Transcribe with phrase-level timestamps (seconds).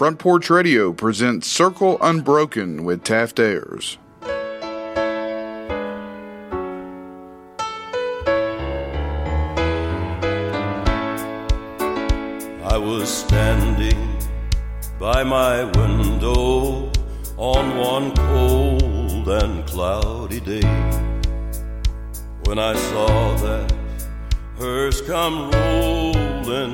[0.00, 3.98] Front Porch Radio presents Circle Unbroken with Taft Ayers.
[12.62, 14.16] I was standing
[14.98, 16.90] by my window
[17.36, 20.62] on one cold and cloudy day
[22.44, 23.70] when I saw that
[24.56, 26.72] hearse come rolling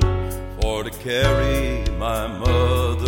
[0.61, 3.06] for to carry my mother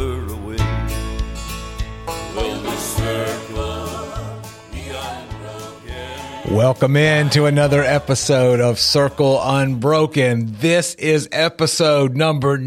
[6.52, 10.56] Welcome in to another episode of Circle Unbroken.
[10.60, 12.58] This is episode number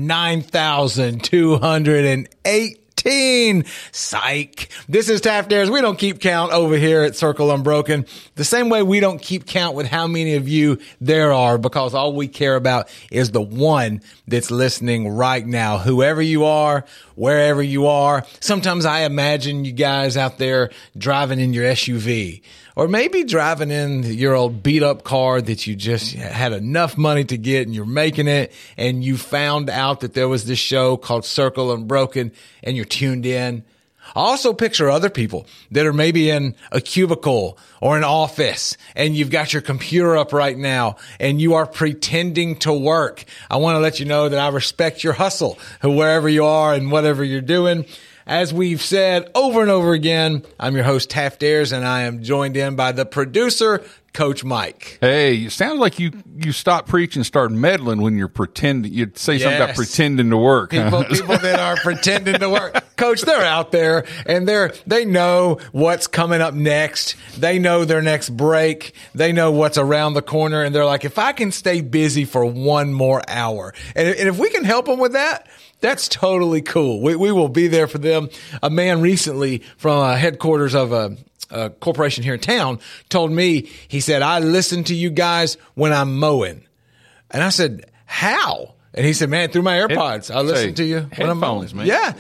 [3.05, 3.65] 9218.
[3.93, 4.69] Psych.
[4.89, 5.71] This is Taft Ayers.
[5.71, 8.07] We don't keep count over here at Circle Unbroken.
[8.35, 11.95] The same way we don't keep count with how many of you there are because
[11.95, 15.79] all we care about is the one that's listening right now.
[15.79, 18.25] Whoever you are, wherever you are.
[18.41, 22.43] Sometimes I imagine you guys out there driving in your SUV
[22.77, 27.25] or maybe driving in your old beat up car that you just had enough money
[27.25, 30.97] to get and you're making it and you found out that there was this show
[30.97, 33.65] called Circle Unbroken and you're tuned in.
[34.15, 39.31] Also picture other people that are maybe in a cubicle or an office and you've
[39.31, 43.25] got your computer up right now and you are pretending to work.
[43.49, 46.91] I want to let you know that I respect your hustle wherever you are and
[46.91, 47.87] whatever you're doing.
[48.27, 52.23] As we've said over and over again, I'm your host, Taft Ayers, and I am
[52.23, 54.99] joined in by the producer, Coach Mike.
[55.01, 58.93] Hey, it sounds like you you stop preaching and start meddling when you're pretending.
[58.93, 60.73] You'd say something about pretending to work.
[60.73, 60.85] huh?
[60.85, 62.97] People, people that are pretending to work.
[62.97, 67.17] Coach, they're out there and they're, they know what's coming up next.
[67.39, 68.95] They know their next break.
[69.15, 70.63] They know what's around the corner.
[70.63, 74.39] And they're like, if I can stay busy for one more hour and, and if
[74.39, 75.49] we can help them with that,
[75.83, 77.03] that's totally cool.
[77.03, 78.31] We, we will be there for them.
[78.63, 81.17] A man recently from uh, headquarters of a,
[81.51, 82.79] a corporation here in town
[83.11, 86.65] told me, he said, I listen to you guys when I'm mowing.
[87.31, 88.75] And I said, how?
[88.95, 91.75] And he said, man, through my AirPods, I listen to you when I'm mowing.
[91.77, 91.87] man.
[91.87, 92.13] Yeah.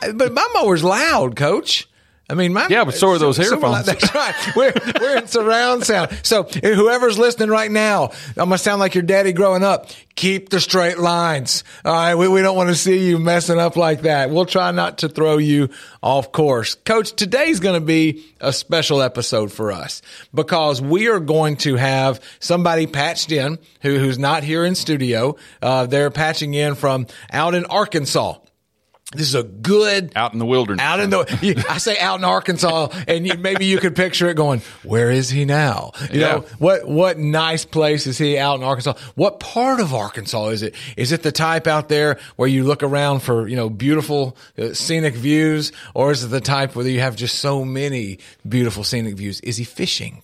[0.14, 1.88] but my mower's loud, coach.
[2.28, 3.86] I mean, my Yeah, but so are those so- earphones.
[3.86, 4.34] That's right.
[4.56, 6.10] We're we're in surround sound.
[6.24, 9.88] So whoever's listening right now, I'm gonna sound like your daddy growing up.
[10.16, 11.62] Keep the straight lines.
[11.84, 14.30] All right, we, we don't want to see you messing up like that.
[14.30, 15.68] We'll try not to throw you
[16.02, 17.12] off course, Coach.
[17.12, 20.00] Today's going to be a special episode for us
[20.34, 25.36] because we are going to have somebody patched in who who's not here in studio.
[25.60, 28.38] Uh, they're patching in from out in Arkansas.
[29.14, 30.82] This is a good Out in the wilderness.
[30.84, 34.34] out in the, I say out in Arkansas, and you, maybe you could picture it
[34.34, 35.92] going, where is he now?
[36.12, 36.26] You Yeah.
[36.26, 38.94] know, what, what nice place is he out in Arkansas?
[39.14, 40.74] What part of Arkansas is it?
[40.96, 44.74] Is it the type out there where you look around for, you know, beautiful uh,
[44.74, 45.70] scenic views?
[45.94, 48.18] Or is it the type where you have just so many
[48.48, 49.40] beautiful scenic views?
[49.42, 50.22] Is he fishing?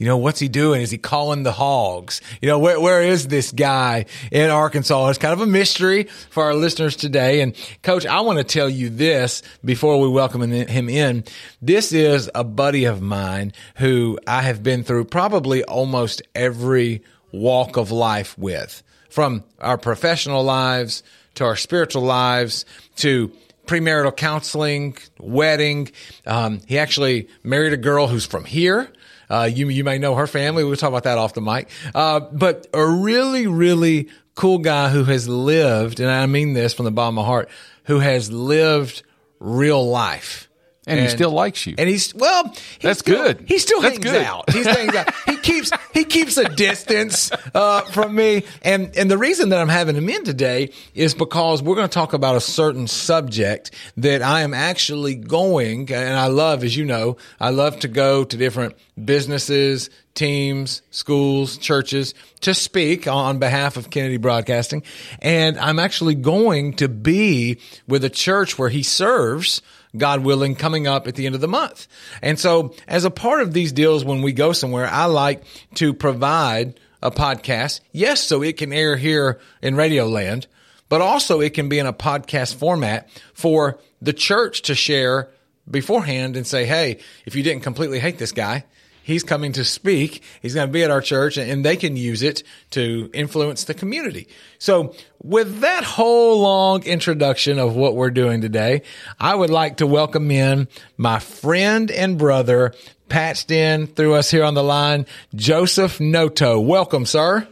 [0.00, 0.80] You know, what's he doing?
[0.80, 2.22] Is he calling the hogs?
[2.40, 5.08] You know, where, where is this guy in Arkansas?
[5.08, 7.42] It's kind of a mystery for our listeners today.
[7.42, 11.24] And coach, I want to tell you this before we welcome him in.
[11.60, 17.76] This is a buddy of mine who I have been through probably almost every walk
[17.76, 21.02] of life with from our professional lives
[21.34, 22.64] to our spiritual lives
[22.96, 23.30] to
[23.66, 25.90] premarital counseling, wedding.
[26.26, 28.90] Um, he actually married a girl who's from here.
[29.30, 30.64] Uh, you you may know her family.
[30.64, 31.68] We'll talk about that off the mic.
[31.94, 36.84] Uh, but a really really cool guy who has lived, and I mean this from
[36.84, 37.48] the bottom of my heart,
[37.84, 39.02] who has lived
[39.38, 40.49] real life.
[40.90, 41.74] And he still likes you.
[41.78, 42.44] And he's well.
[42.48, 43.44] he That's still- good.
[43.46, 44.22] He still That's hangs good.
[44.24, 44.50] out.
[44.50, 45.14] He hangs out.
[45.26, 48.44] He keeps he keeps a distance uh, from me.
[48.62, 51.92] And and the reason that I'm having him in today is because we're going to
[51.94, 55.90] talk about a certain subject that I am actually going.
[55.92, 61.58] And I love, as you know, I love to go to different businesses, teams, schools,
[61.58, 64.82] churches to speak on behalf of Kennedy Broadcasting.
[65.20, 69.62] And I'm actually going to be with a church where he serves.
[69.96, 71.88] God willing, coming up at the end of the month.
[72.22, 75.42] And so as a part of these deals, when we go somewhere, I like
[75.76, 77.80] to provide a podcast.
[77.92, 80.46] Yes, so it can air here in Radio Land,
[80.88, 85.30] but also it can be in a podcast format for the church to share
[85.70, 88.64] beforehand and say, Hey, if you didn't completely hate this guy,
[89.10, 90.22] He's coming to speak.
[90.40, 93.74] He's going to be at our church and they can use it to influence the
[93.74, 94.28] community.
[94.60, 98.82] So with that whole long introduction of what we're doing today,
[99.18, 102.72] I would like to welcome in my friend and brother
[103.08, 106.60] patched in through us here on the line, Joseph Noto.
[106.60, 107.48] Welcome, sir.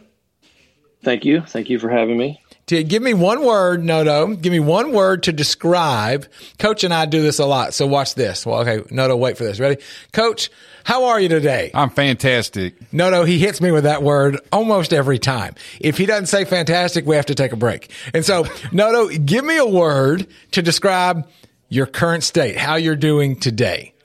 [1.03, 1.41] Thank you.
[1.41, 2.38] Thank you for having me.
[2.69, 4.35] To give me one word, no, no.
[4.35, 6.27] Give me one word to describe.
[6.59, 7.73] Coach and I do this a lot.
[7.73, 8.45] So watch this.
[8.45, 9.59] Well, okay, no, no, wait for this.
[9.59, 9.81] Ready?
[10.13, 10.51] Coach,
[10.83, 11.71] how are you today?
[11.73, 12.75] I'm fantastic.
[12.93, 15.55] No, no, he hits me with that word almost every time.
[15.79, 17.89] If he doesn't say fantastic, we have to take a break.
[18.13, 21.27] And so, no, no, give me a word to describe
[21.69, 23.95] your current state, how you're doing today.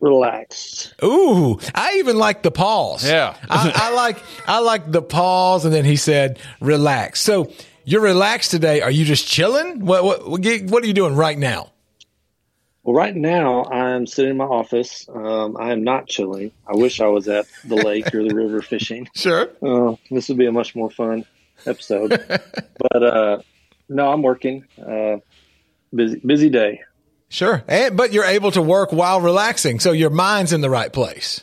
[0.00, 0.94] Relaxed.
[1.02, 3.04] Ooh, I even like the pause.
[3.04, 3.36] Yeah.
[3.48, 7.50] I, I like I like the pause, and then he said, "Relax." So
[7.84, 8.82] you're relaxed today.
[8.82, 9.84] Are you just chilling?
[9.86, 11.72] What what what what are you doing right now?
[12.86, 15.08] Well, right now I'm sitting in my office.
[15.12, 16.52] Um, I am not chilling.
[16.68, 19.08] I wish I was at the lake or the river fishing.
[19.12, 19.48] Sure.
[19.60, 21.24] Uh, this would be a much more fun
[21.66, 22.10] episode.
[22.90, 23.38] but uh,
[23.88, 24.66] no, I'm working.
[24.80, 25.16] Uh,
[25.92, 26.82] busy busy day.
[27.28, 27.62] Sure.
[27.66, 31.42] And, but you're able to work while relaxing, so your mind's in the right place.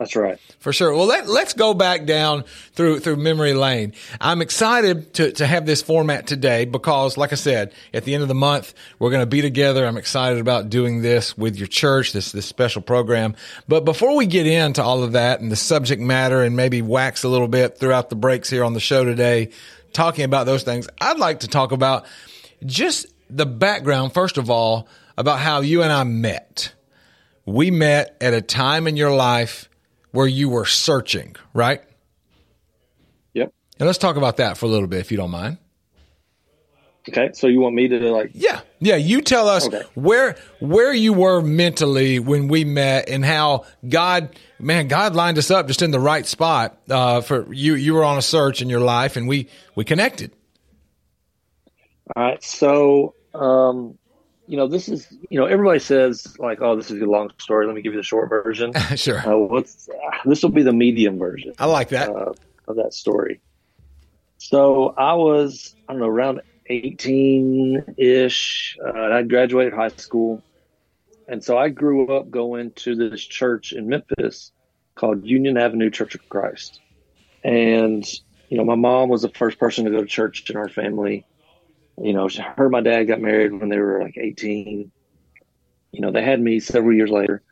[0.00, 0.38] That's right.
[0.60, 0.94] For sure.
[0.94, 3.92] Well, let, let's go back down through through memory lane.
[4.18, 8.22] I'm excited to, to have this format today because, like I said, at the end
[8.22, 9.86] of the month, we're going to be together.
[9.86, 13.36] I'm excited about doing this with your church, this this special program.
[13.68, 17.22] But before we get into all of that and the subject matter and maybe wax
[17.22, 19.50] a little bit throughout the breaks here on the show today,
[19.92, 22.06] talking about those things, I'd like to talk about
[22.64, 24.88] just the background, first of all,
[25.20, 26.72] about how you and I met.
[27.46, 29.68] We met at a time in your life
[30.12, 31.82] where you were searching, right?
[33.34, 33.52] Yep.
[33.78, 35.58] And let's talk about that for a little bit, if you don't mind.
[37.08, 37.30] Okay.
[37.32, 38.30] So you want me to like?
[38.34, 38.96] Yeah, yeah.
[38.96, 39.82] You tell us Okay.
[39.94, 45.50] where where you were mentally when we met, and how God, man, God lined us
[45.50, 47.74] up just in the right spot uh, for you.
[47.74, 50.32] You were on a search in your life, and we we connected.
[52.14, 52.44] All right.
[52.44, 53.96] So, um,
[54.50, 57.66] you know, this is you know everybody says like, oh, this is a long story.
[57.66, 58.72] Let me give you the short version.
[58.96, 59.88] sure, Uh, what's
[60.24, 61.52] this will be the medium version.
[61.58, 62.08] I like that.
[62.08, 62.32] uh,
[62.66, 63.40] of that story.
[64.38, 68.76] So I was, I don't know, around 18 ish.
[68.84, 70.42] Uh, I graduated high school.
[71.28, 74.50] And so I grew up going to this church in Memphis
[74.96, 76.80] called Union Avenue Church of Christ.
[77.44, 78.04] And,
[78.48, 81.24] you know, my mom was the first person to go to church in our family.
[82.02, 84.90] You know, her and my dad got married when they were like 18.
[85.92, 87.42] You know, they had me several years later.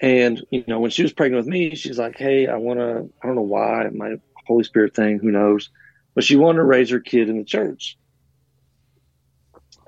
[0.00, 3.10] And, you know, when she was pregnant with me, she's like, Hey, I want to,
[3.22, 4.16] I don't know why, my
[4.46, 5.70] Holy Spirit thing, who knows?
[6.14, 7.96] But she wanted to raise her kid in the church.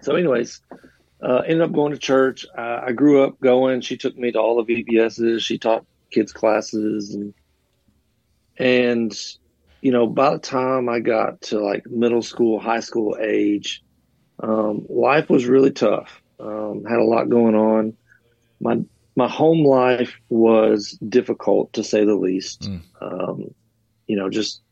[0.02, 0.60] So, anyways,
[1.22, 2.46] uh, ended up going to church.
[2.56, 3.80] Uh, I grew up going.
[3.80, 5.40] She took me to all the VBSs.
[5.40, 7.34] She taught kids classes and,
[8.58, 9.12] and,
[9.82, 13.82] you know, by the time I got to like middle school, high school age,
[14.38, 16.22] um, life was really tough.
[16.38, 17.96] Um, had a lot going on.
[18.60, 18.80] My
[19.16, 22.62] my home life was difficult to say the least.
[22.62, 22.82] Mm.
[23.00, 23.54] Um,
[24.06, 24.62] you know, just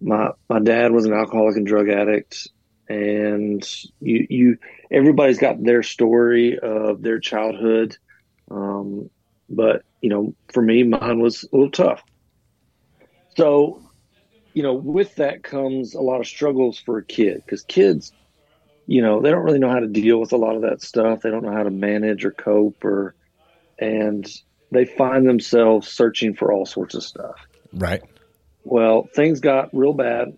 [0.00, 2.48] my my dad was an alcoholic and drug addict,
[2.88, 3.62] and
[4.00, 4.58] you you
[4.90, 7.98] everybody's got their story of their childhood,
[8.50, 9.10] um,
[9.50, 12.02] but you know, for me, mine was a little tough.
[13.36, 13.87] So,
[14.58, 18.10] you know, with that comes a lot of struggles for a kid because kids,
[18.88, 21.20] you know, they don't really know how to deal with a lot of that stuff.
[21.20, 23.14] They don't know how to manage or cope or
[23.78, 24.28] and
[24.72, 27.36] they find themselves searching for all sorts of stuff.
[27.72, 28.02] Right.
[28.64, 30.36] Well, things got real bad,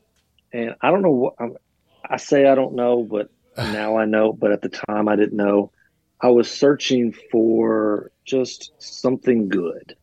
[0.52, 1.56] and I don't know what I'm,
[2.04, 2.46] I say.
[2.46, 4.34] I don't know, but now I know.
[4.34, 5.72] But at the time, I didn't know.
[6.20, 9.96] I was searching for just something good.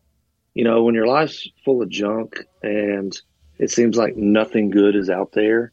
[0.56, 3.16] You know, when your life's full of junk and
[3.60, 5.72] it seems like nothing good is out there,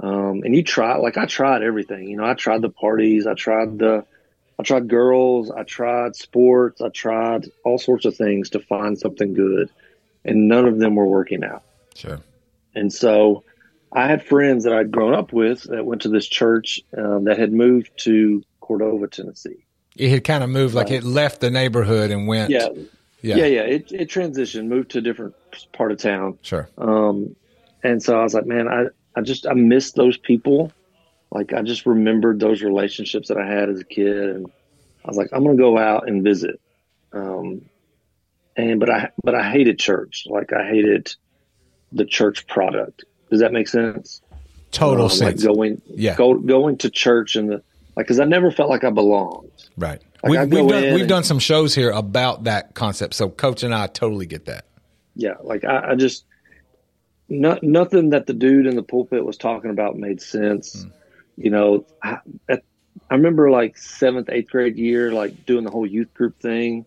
[0.00, 2.08] um, and you try, like I tried everything.
[2.08, 4.04] You know, I tried the parties, I tried the
[4.58, 9.34] I tried girls, I tried sports, I tried all sorts of things to find something
[9.34, 9.68] good,
[10.24, 11.62] and none of them were working out.
[11.94, 12.20] Sure.
[12.74, 13.44] And so
[13.92, 17.38] I had friends that I'd grown up with that went to this church um, that
[17.38, 19.64] had moved to Cordova, Tennessee.
[19.94, 20.96] It had kind of moved, like Right.
[20.96, 22.50] it left the neighborhood and went.
[22.50, 22.68] Yeah,
[23.22, 23.36] Yeah.
[23.36, 23.60] yeah, yeah.
[23.62, 25.34] It, it transitioned, moved to a different
[25.72, 26.38] part of town.
[26.42, 26.68] Sure.
[26.78, 27.34] Um,
[27.82, 30.72] and so I was like, man, I, I just, I miss those people.
[31.30, 34.16] Like, I just remembered those relationships that I had as a kid.
[34.16, 34.46] And
[35.04, 36.60] I was like, I'm going to go out and visit.
[37.12, 37.62] Um,
[38.56, 40.26] and, but I, but I hated church.
[40.28, 41.14] Like, I hated
[41.92, 43.04] the church product.
[43.30, 44.20] Does that make sense?
[44.72, 45.42] Total Um, sense.
[45.44, 46.16] Like going, Yeah.
[46.16, 47.62] go, going to church and the,
[47.96, 49.50] like, cause I never felt like I belonged.
[49.76, 50.02] Right.
[50.28, 53.14] Like, we've we've done we've and- done some shows here about that concept.
[53.14, 54.64] So Coach and I totally get that.
[55.14, 56.24] yeah, like I, I just
[57.28, 60.82] no, nothing that the dude in the pulpit was talking about made sense.
[60.82, 60.88] Hmm.
[61.36, 62.18] You know, I,
[62.48, 62.62] at,
[63.10, 66.86] I remember like seventh, eighth grade year, like doing the whole youth group thing,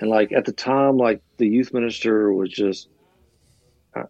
[0.00, 2.88] and like at the time, like the youth minister was just,
[3.94, 4.04] uh,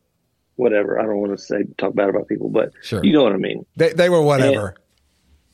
[0.56, 0.98] whatever.
[0.98, 3.04] I don't want to say talk bad about people, but Sure.
[3.04, 3.66] you know what I mean.
[3.76, 4.74] They, they were whatever.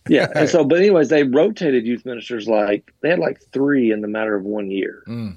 [0.08, 0.28] Yeah.
[0.34, 4.08] And so, but anyways, they rotated youth ministers like they had like three in the
[4.08, 5.02] matter of one year.
[5.06, 5.36] Mm,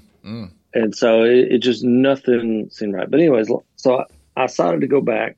[0.74, 3.10] And so it, it just nothing seemed right.
[3.10, 4.04] But anyways, so I,
[4.36, 5.36] I decided to go back.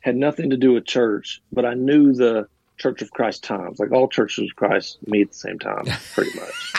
[0.00, 3.78] Had nothing to do with church, but I knew the Church of Christ times.
[3.78, 5.84] Like all churches of Christ meet at the same time,
[6.14, 6.74] pretty much.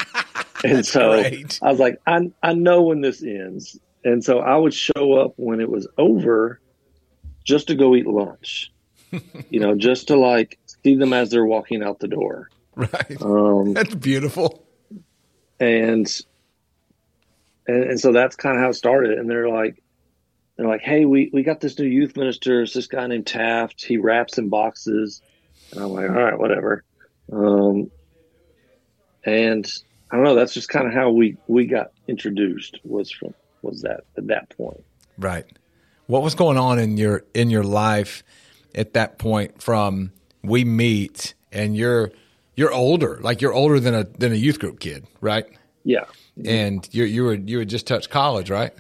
[0.64, 1.12] and so.
[1.62, 3.80] I was like, I I know when this ends.
[4.04, 6.60] And so I would show up when it was over
[7.44, 8.72] just to go eat lunch.
[9.52, 12.50] you know, just to like see them as they're walking out the door.
[12.76, 13.22] Right.
[13.22, 14.66] Um, That's beautiful.
[15.60, 16.08] and
[17.68, 19.18] and, and so that's kind of how it started.
[19.18, 19.82] And they're like,
[20.58, 22.62] they're like, hey, we we got this new youth minister.
[22.62, 23.84] It's this guy named Taft.
[23.84, 25.22] He raps in boxes.
[25.72, 26.84] And I'm like, all right, whatever.
[27.32, 27.92] Um,
[29.24, 29.66] and
[30.10, 30.36] I don't know.
[30.36, 32.80] That's just kind of how we we got introduced.
[32.84, 34.84] Was from was that at that point.
[35.18, 35.46] Right.
[36.08, 38.24] What was going on in your in your life
[38.76, 40.12] at that point from
[40.44, 42.12] we meet and you're
[42.56, 45.46] you're older, like you're older than a than a youth group kid, right?
[45.84, 46.06] Yeah,
[46.46, 48.72] And you you were you had just touched college, right?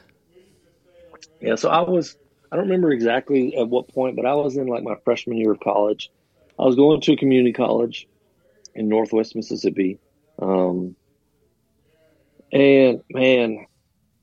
[1.39, 2.15] Yeah, so I was
[2.51, 5.51] I don't remember exactly at what point, but I was in like my freshman year
[5.51, 6.11] of college.
[6.59, 8.07] I was going to a community college
[8.75, 9.97] in Northwest Mississippi.
[10.39, 10.95] Um,
[12.51, 13.65] and man,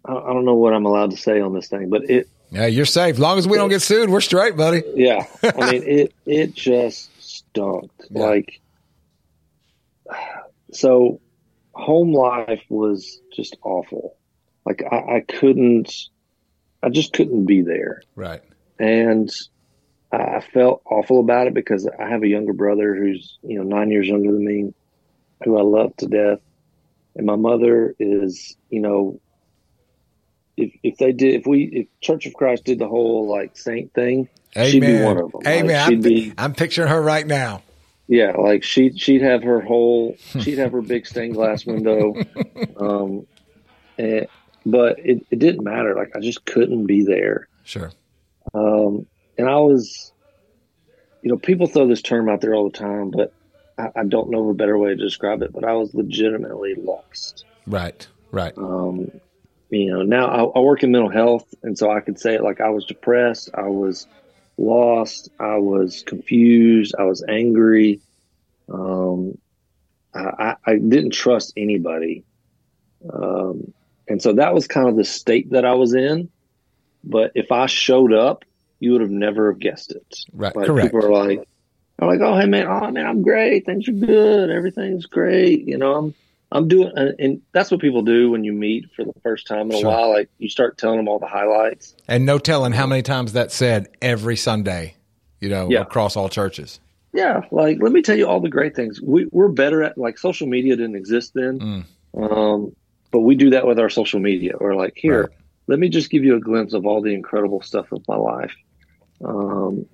[0.04, 2.66] I, I don't know what I'm allowed to say on this thing, but it Yeah,
[2.66, 3.14] you're safe.
[3.14, 4.82] As long as we don't get sued, we're straight, buddy.
[4.94, 7.10] yeah, I mean it it just
[7.50, 7.90] stunk.
[8.10, 8.22] Yeah.
[8.22, 8.60] Like
[10.72, 11.20] so
[11.72, 14.16] home life was just awful.
[14.64, 15.92] Like I, I couldn't
[16.82, 18.02] I just couldn't be there.
[18.14, 18.42] Right.
[18.78, 19.30] and
[20.10, 23.90] I felt awful about it because I have a younger brother who's you know nine
[23.90, 24.72] years younger than me,
[25.44, 26.40] who I love to death,
[27.14, 29.20] and my mother is you know,
[30.56, 33.92] if if they did if we if Church of Christ did the whole like saint
[33.92, 35.42] thing, she'd be one of them.
[35.46, 35.88] Amen.
[35.88, 37.62] she'd I'm, be I'm picturing her right now.
[38.06, 42.14] yeah, like she she'd have her whole she'd have her big stained glass window,
[42.78, 43.26] um,
[43.96, 44.26] and,
[44.64, 45.94] but it, it didn't matter.
[45.94, 47.48] Like I just couldn't be there.
[47.64, 47.90] Sure.
[48.54, 50.12] Um, and I was,
[51.22, 53.32] you know, people throw this term out there all the time, but
[53.78, 55.52] I, I don't know of a better way to describe it.
[55.52, 57.44] But I was legitimately lost.
[57.66, 58.06] Right.
[58.30, 58.56] Right.
[58.56, 59.10] Um,
[59.70, 62.42] you know, now I, I work in mental health, and so I could say it
[62.42, 64.06] like I was depressed, I was
[64.58, 68.00] lost, I was confused, I was angry.
[68.72, 69.38] Um,
[70.14, 72.24] I, I, didn't trust anybody.
[73.10, 73.72] Um,
[74.08, 76.28] and so that was kind of the state that I was in.
[77.04, 78.44] But if I showed up,
[78.80, 80.16] you would have never have guessed it.
[80.32, 80.54] Right.
[80.54, 80.92] Like Correct.
[80.92, 81.48] people are like,
[81.98, 85.66] I'm like, oh hey man, oh man, I'm great, things are good, everything's great.
[85.66, 86.14] You know, I'm
[86.50, 89.76] I'm doing, and that's what people do when you meet for the first time in
[89.76, 89.90] a Sure.
[89.90, 90.08] while.
[90.10, 91.94] Like you start telling them all the highlights.
[92.08, 94.94] And no telling how many times that said every Sunday,
[95.40, 95.82] you know, Yeah.
[95.82, 96.80] across all churches.
[97.12, 99.00] Yeah, like let me tell you all the great things.
[99.00, 102.32] We we're better at like social media didn't exist then, Mm.
[102.32, 102.72] um,
[103.10, 104.54] but we do that with our social media.
[104.60, 105.30] We're like, here, Right.
[105.66, 108.54] let me just give you a glimpse of all the incredible stuff of my life,
[109.24, 109.84] um,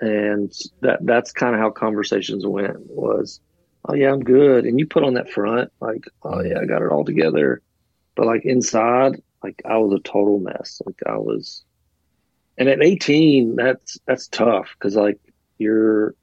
[0.00, 2.76] and that that's kind of how conversations went.
[2.90, 3.40] Was,
[3.86, 6.66] oh yeah, I'm good, and you put on that front, like, oh, oh yeah, I
[6.66, 7.62] got it all together,
[8.14, 10.82] but like inside, like I was a total mess.
[10.84, 11.64] Like I was,
[12.58, 15.18] and at 18, that's that's tough because like
[15.58, 16.14] you're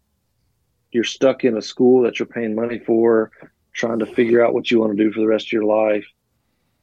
[0.91, 3.31] you're stuck in a school that you're paying money for,
[3.73, 6.05] trying to figure out what you want to do for the rest of your life,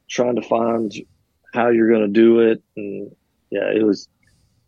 [0.09, 0.93] trying to find
[1.53, 3.11] how you're going to do it, and
[3.49, 4.07] yeah, it was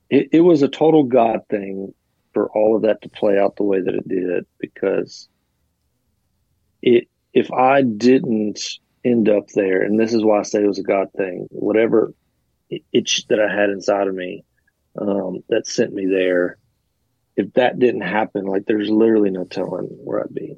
[0.09, 1.93] it, it was a total God thing
[2.33, 5.27] for all of that to play out the way that it did because
[6.81, 8.59] it if I didn't
[9.03, 12.13] end up there, and this is why I say it was a God thing, whatever
[12.91, 14.43] itch that I had inside of me
[14.99, 16.57] um, that sent me there
[17.37, 20.55] if that didn't happen, like there's literally no telling where I'd be.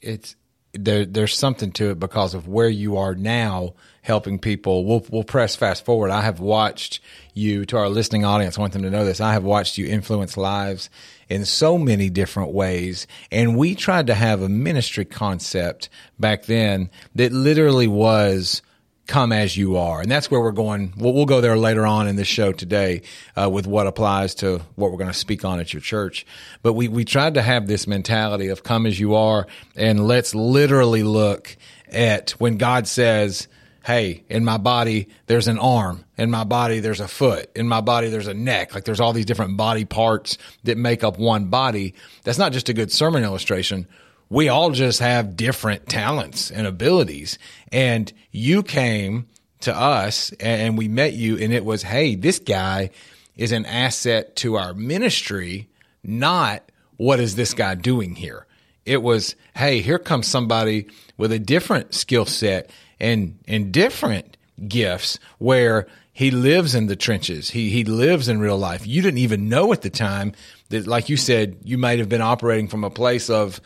[0.00, 0.36] it's
[0.74, 4.84] there there's something to it because of where you are now helping people.
[4.84, 6.10] We'll we'll press fast forward.
[6.10, 7.00] I have watched
[7.32, 9.86] you to our listening audience I want them to know this i have watched you
[9.86, 10.88] influence lives
[11.28, 13.06] in so many different ways.
[13.32, 15.88] And we tried to have a ministry concept
[16.18, 18.62] back then that literally was
[19.06, 20.00] come as you are.
[20.00, 20.92] And that's where we're going.
[20.96, 23.02] We'll, we'll go there later on in this show today
[23.36, 26.26] uh, with what applies to what we're going to speak on at your church.
[26.62, 29.46] But we, we tried to have this mentality of come as you are
[29.76, 31.56] and let's literally look
[31.90, 33.48] at when God says,
[33.84, 36.06] Hey, in my body, there's an arm.
[36.16, 37.50] In my body, there's a foot.
[37.54, 38.74] In my body, there's a neck.
[38.74, 41.94] Like there's all these different body parts that make up one body.
[42.22, 43.86] That's not just a good sermon illustration
[44.28, 47.38] we all just have different talents and abilities.
[47.72, 49.26] And you came
[49.60, 52.90] to us and we met you and it was, Hey, this guy,
[53.36, 55.68] is an asset to our ministry,
[56.02, 56.62] not
[56.96, 58.46] what is this guy doing here?
[58.84, 64.36] It was, hey, here comes somebody with a different skill set and and different
[64.68, 67.50] gifts where he lives in the trenches.
[67.50, 68.86] He he lives in real life.
[68.86, 70.32] You didn't even know at the time
[70.68, 73.60] that like you said, you might have been operating from a place of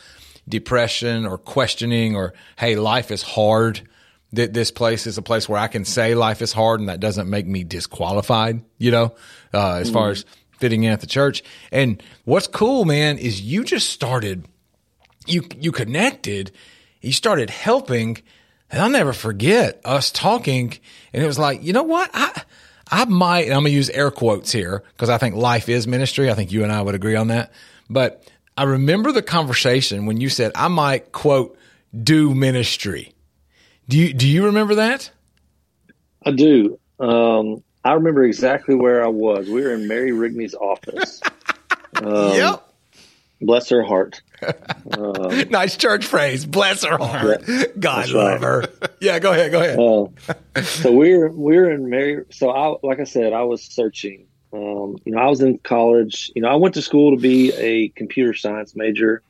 [0.48, 3.82] depression or questioning or hey, life is hard.
[4.34, 7.00] That this place is a place where I can say life is hard and that
[7.00, 9.14] doesn't make me disqualified, you know,
[9.54, 10.26] uh, as far as
[10.58, 11.42] fitting in at the church.
[11.72, 14.46] And what's cool, man, is you just started
[15.28, 16.50] you you connected,
[17.00, 18.18] you started helping,
[18.70, 20.74] and I'll never forget us talking,
[21.12, 22.42] and it was like, you know what, I
[22.90, 26.30] I might, and I'm gonna use air quotes here because I think life is ministry.
[26.30, 27.52] I think you and I would agree on that.
[27.90, 28.26] But
[28.58, 31.56] I remember the conversation when you said I might quote
[31.96, 33.14] do ministry.
[33.88, 35.12] Do you do you remember that?
[36.26, 36.80] I do.
[36.98, 39.48] Um, I remember exactly where I was.
[39.48, 41.20] We were in Mary Rigney's office.
[41.94, 42.68] Um, yep.
[43.40, 44.22] Bless her heart.
[45.50, 46.44] nice church phrase.
[46.44, 47.44] Bless her heart.
[47.80, 48.66] God love right.
[48.68, 48.88] her.
[49.00, 49.50] Yeah, go ahead.
[49.50, 50.38] Go ahead.
[50.54, 52.24] Uh, so we're we're in Mary.
[52.30, 54.28] So I, like I said, I was searching.
[54.52, 56.30] Um, you know, I was in college.
[56.34, 59.22] You know, I went to school to be a computer science major,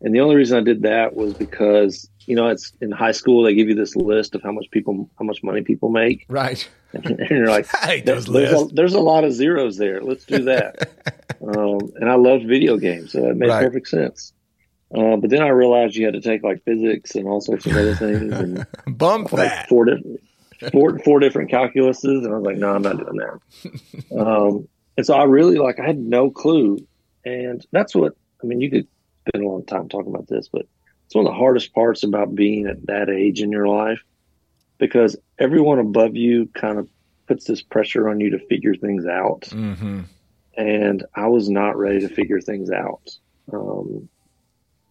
[0.00, 3.44] and the only reason I did that was because you know, it's in high school
[3.44, 6.68] they give you this list of how much people, how much money people make, right.
[6.92, 10.02] and you're like, I hate "There- those there's, a, there's a lot of zeros there.
[10.02, 10.90] Let's do that.
[11.40, 13.64] um, and I loved video games, so it made Right.
[13.64, 14.32] perfect sense.
[14.92, 17.72] Uh, but then I realized you had to take like physics and all sorts of
[17.76, 18.66] other things, and
[18.98, 19.68] Bump like that.
[19.68, 20.20] four different
[20.72, 24.20] four four different calculuses, and I was like, no, I'm not doing that.
[24.20, 26.78] um, and so I really like I had no clue,
[27.24, 28.60] and that's what I mean.
[28.60, 28.88] You could
[29.28, 30.62] spend a long time talking about this, but
[31.06, 34.02] it's one of the hardest parts about being at that age in your life
[34.78, 36.88] because everyone above you kind of
[37.28, 40.02] puts this pressure on you to figure things out, hmm
[40.56, 43.02] and I was not ready to figure things out.
[43.52, 44.08] Um,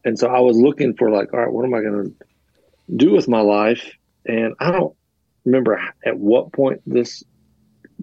[0.04, 3.12] and so I was looking for like, all right, what am I going to do
[3.12, 3.91] with my life?
[4.28, 4.95] And I don't
[5.45, 7.23] remember at what point this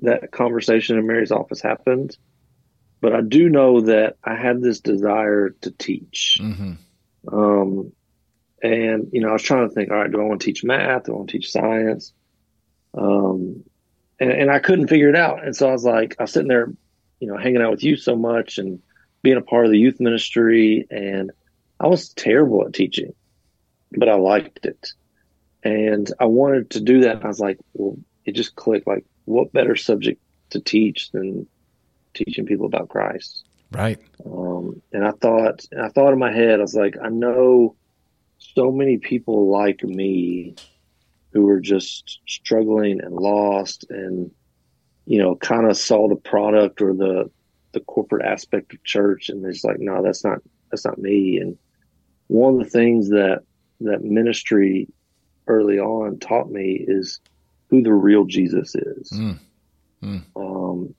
[0.03, 2.17] that conversation in Mary's office happened,
[3.01, 6.39] but I do know that I had this desire to teach.
[6.41, 6.75] hmm
[7.31, 7.93] Um,
[8.63, 10.65] and you know, I was trying to think, all right, do I want to teach
[10.65, 11.05] math?
[11.05, 12.13] Do I want to teach science?
[12.97, 13.65] Um,
[14.21, 15.45] and, and I couldn't figure it out.
[15.45, 16.73] And so I was like, I was sitting there,
[17.21, 18.81] you know, hanging out with you so much and
[19.23, 21.31] being a part of the youth ministry, and
[21.81, 23.15] I was terrible at teaching,
[23.93, 24.89] but I liked it,
[25.63, 27.25] and I wanted to do that.
[27.25, 28.87] I was like, well, it just clicked.
[28.87, 30.21] Like, what better subject
[30.51, 31.47] to teach than
[32.15, 33.45] teaching people about Christ?
[33.71, 33.99] Right.
[34.27, 37.77] Um, and I thought, and I thought in my head, I was like, I know
[38.39, 40.57] so many people like me
[41.33, 44.31] who are just struggling and lost and,
[45.07, 47.31] you know, kind of saw the product or the,
[47.73, 49.29] the corporate aspect of church.
[49.29, 51.39] And they're just like, no, that's not, that's not me.
[51.39, 51.57] And
[52.27, 53.43] one of the things that,
[53.81, 54.89] that ministry
[55.47, 57.21] early on taught me is
[57.71, 59.11] who the real Jesus is.
[59.13, 59.39] Mm.
[60.03, 60.23] Mm.
[60.37, 60.95] Um,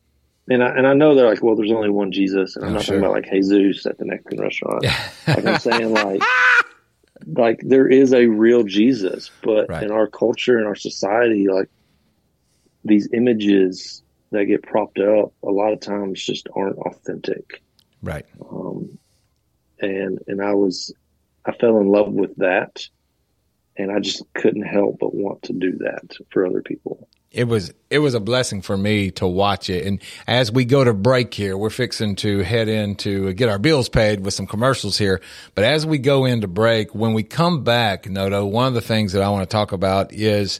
[0.50, 2.74] and I, and I know they're like, well, there's only one Jesus, and I'm Oh,
[2.76, 2.96] not sure.
[3.00, 4.84] talking about like Jesus at the Mexican restaurant.
[5.28, 6.22] like I'm saying, like,
[7.26, 9.84] like there is a real Jesus, but Right.
[9.84, 11.70] in our culture and our society, like
[12.84, 17.62] these images that get propped up a lot of times just aren't authentic.
[18.02, 18.26] Right.
[18.50, 18.98] Um,
[19.80, 20.94] and and I was,
[21.46, 22.84] I fell in love with that,
[23.78, 27.08] and I just couldn't help but want to do that for other people.
[27.32, 29.86] it was it was a blessing for me to watch it.
[29.86, 33.60] And as we go to break here, we're fixing to head in to get our
[33.60, 35.20] bills paid with some commercials here.
[35.56, 39.14] But as we go into break, when we come back, Noto, one of the things
[39.14, 40.60] that I want to talk about is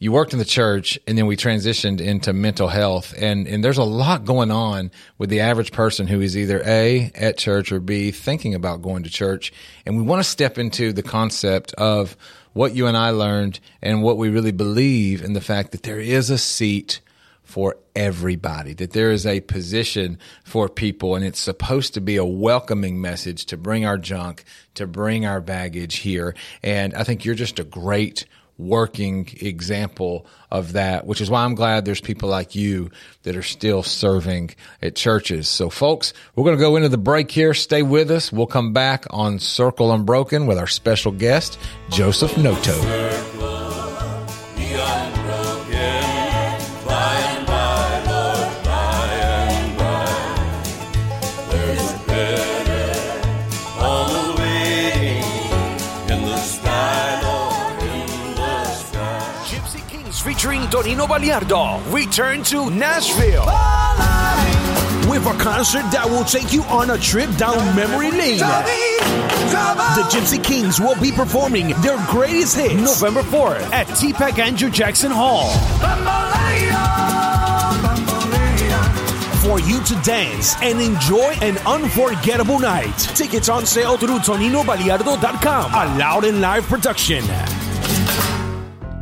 [0.00, 3.78] you worked in the church and then we transitioned into mental health and and there's
[3.78, 7.78] a lot going on with the average person who is either A at church or
[7.78, 9.52] B thinking about going to church
[9.86, 12.16] and we want to step into the concept of
[12.54, 16.00] what you and I learned and what we really believe in the fact that there
[16.00, 17.00] is a seat
[17.42, 22.24] for everybody, that there is a position for people, and it's supposed to be a
[22.24, 26.34] welcoming message to bring our junk, to bring our baggage here.
[26.62, 28.24] And I think you're just a great
[28.60, 32.90] working example of that, which is why I'm glad there's people like you
[33.22, 34.50] that are still serving
[34.82, 35.48] at churches.
[35.48, 37.54] So folks, we're going to go into the break here.
[37.54, 38.32] Stay with us.
[38.32, 41.58] We'll come back on Circle Unbroken with our special guest,
[41.90, 43.29] Joseph Noto.
[60.90, 63.46] Kings Baliardo return to Nashville.
[65.08, 68.38] with a concert that will take you on a trip down memory lane.
[68.38, 75.12] The Gypsy Kings will be performing their greatest hits November 4th at TPAC Andrew Jackson
[75.14, 75.50] Hall.
[79.42, 82.98] For you to dance and enjoy an unforgettable night.
[83.14, 85.72] Tickets on sale through ToninoBaliardo.com.
[85.72, 87.22] A loud and live production.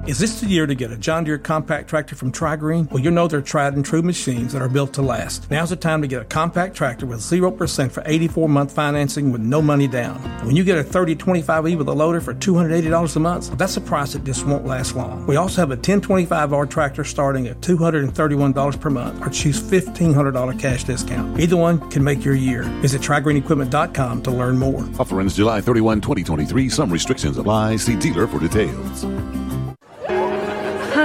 [0.09, 2.90] Is this the year to get a John Deere compact tractor from TriGreen?
[2.90, 5.51] Well, you know they're tried and true machines that are built to last.
[5.51, 9.42] Now's the time to get a compact tractor with 0% for 84 month financing with
[9.42, 10.16] no money down.
[10.47, 14.14] When you get a 3025E with a loader for $280 a month, that's a price
[14.14, 15.27] that just won't last long.
[15.27, 20.85] We also have a 1025R tractor starting at $231 per month or choose $1,500 cash
[20.85, 21.38] discount.
[21.38, 22.62] Either one can make your year.
[22.81, 24.88] Visit TriGreenEquipment.com to learn more.
[24.99, 26.71] Offer ends July 31, 2023.
[26.71, 27.77] Some restrictions apply.
[27.77, 29.05] See dealer for details.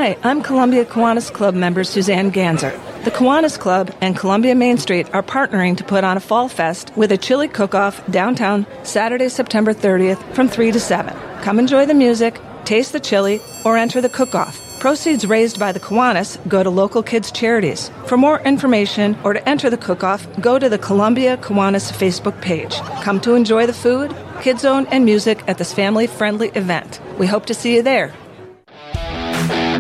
[0.03, 2.73] Hi, I'm Columbia Kiwanis Club member Suzanne Ganzer.
[3.05, 6.91] The Kiwanis Club and Columbia Main Street are partnering to put on a fall fest
[6.97, 11.15] with a chili cook-off downtown Saturday, September 30th from 3 to 7.
[11.43, 14.59] Come enjoy the music, taste the chili, or enter the cook-off.
[14.81, 17.89] Proceeds raised by the Kiwanis go to local kids' charities.
[18.05, 22.75] For more information or to enter the cook-off, go to the Columbia Kiwanis Facebook page.
[23.03, 26.99] Come to enjoy the food, Kids Zone, and music at this family-friendly event.
[27.17, 28.13] We hope to see you there.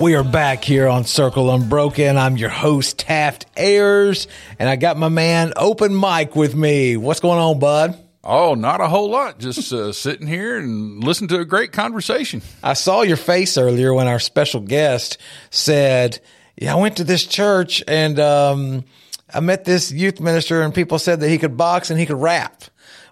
[0.00, 2.16] We are back here on Circle Unbroken.
[2.16, 4.28] I'm your host, Taft Ayers,
[4.60, 6.96] and I got my man Open Mike with me.
[6.96, 7.98] What's going on, bud?
[8.22, 9.40] Oh, not a whole lot.
[9.40, 12.42] Just uh, sitting here and listen to a great conversation.
[12.62, 15.18] I saw your face earlier when our special guest
[15.50, 16.20] said,
[16.56, 18.84] Yeah, I went to this church and um,
[19.34, 22.20] I met this youth minister, and people said that he could box and he could
[22.20, 22.62] rap.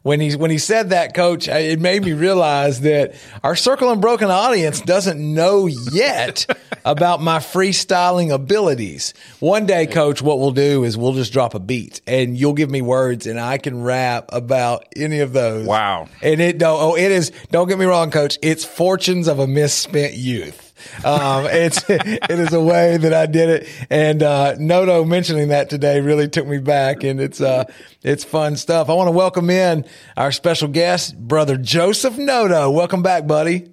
[0.07, 4.31] When he when he said that, Coach, it made me realize that our Circle Unbroken
[4.31, 6.47] audience doesn't know yet
[6.85, 9.15] about my freestyling abilities.
[9.41, 12.71] One day, Coach, what we'll do is we'll just drop a beat, and you'll give
[12.71, 15.67] me words, and I can rap about any of those.
[15.67, 16.07] Wow!
[16.23, 18.39] And it don't oh it is don't get me wrong, Coach.
[18.43, 20.66] It's fortunes of a misspent youth.
[21.05, 25.71] Um, it's it is a way that I did it, and uh, Noto mentioning that
[25.71, 27.65] today really took me back, and it's uh
[28.03, 28.89] it's fun stuff.
[28.89, 29.85] I want to welcome in
[30.17, 32.71] our special guest, brother Joseph Noto.
[32.71, 33.71] Welcome back, buddy.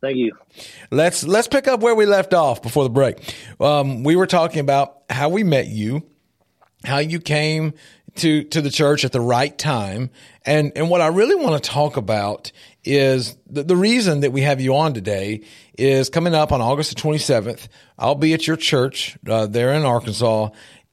[0.00, 0.32] Thank you.
[0.90, 3.34] Let's let's pick up where we left off before the break.
[3.60, 6.06] Um, we were talking about how we met you,
[6.84, 7.74] how you came
[8.16, 10.10] to to the church at the right time,
[10.48, 14.40] and and what I really want to talk about is the, the reason that we
[14.40, 15.42] have you on today
[15.76, 17.68] is coming up on August the twenty seventh.
[17.98, 20.48] I'll be at your church uh, there in Arkansas,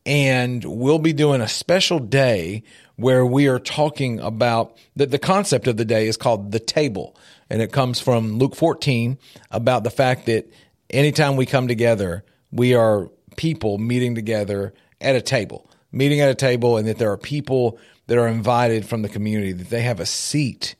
[0.05, 2.63] and we'll be doing a special day
[2.97, 7.15] where we are talking about the, the concept of the day is called the table.
[7.49, 9.17] And it comes from Luke 14
[9.51, 10.51] about the fact that
[10.89, 16.35] anytime we come together, we are people meeting together at a table, meeting at a
[16.35, 19.99] table, and that there are people that are invited from the community, that they have
[19.99, 20.75] a seat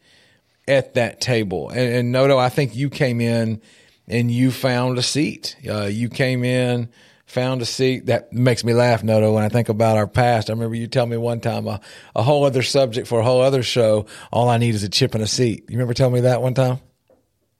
[0.67, 1.69] at that table.
[1.69, 3.61] And, and Noto, I think you came in
[4.07, 5.55] and you found a seat.
[5.67, 6.89] Uh, you came in,
[7.25, 8.07] found a seat.
[8.07, 10.49] That makes me laugh, Noto, when I think about our past.
[10.49, 11.79] I remember you telling me one time a,
[12.15, 14.05] a whole other subject for a whole other show.
[14.31, 15.65] All I need is a chip and a seat.
[15.67, 16.79] You remember telling me that one time?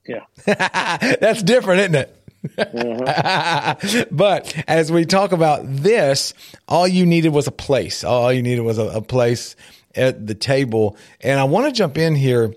[0.08, 0.26] Yeah.
[0.46, 2.25] That's different, isn't it?
[4.12, 6.34] but as we talk about this,
[6.68, 8.04] all you needed was a place.
[8.04, 9.56] All you needed was a, a place
[9.96, 10.98] at the table.
[11.22, 12.54] And I want to jump in here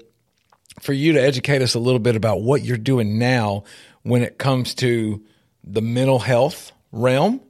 [0.81, 3.65] for you to educate us a little bit about what you're doing now
[4.03, 5.23] when it comes to
[5.65, 7.41] the mental health realm.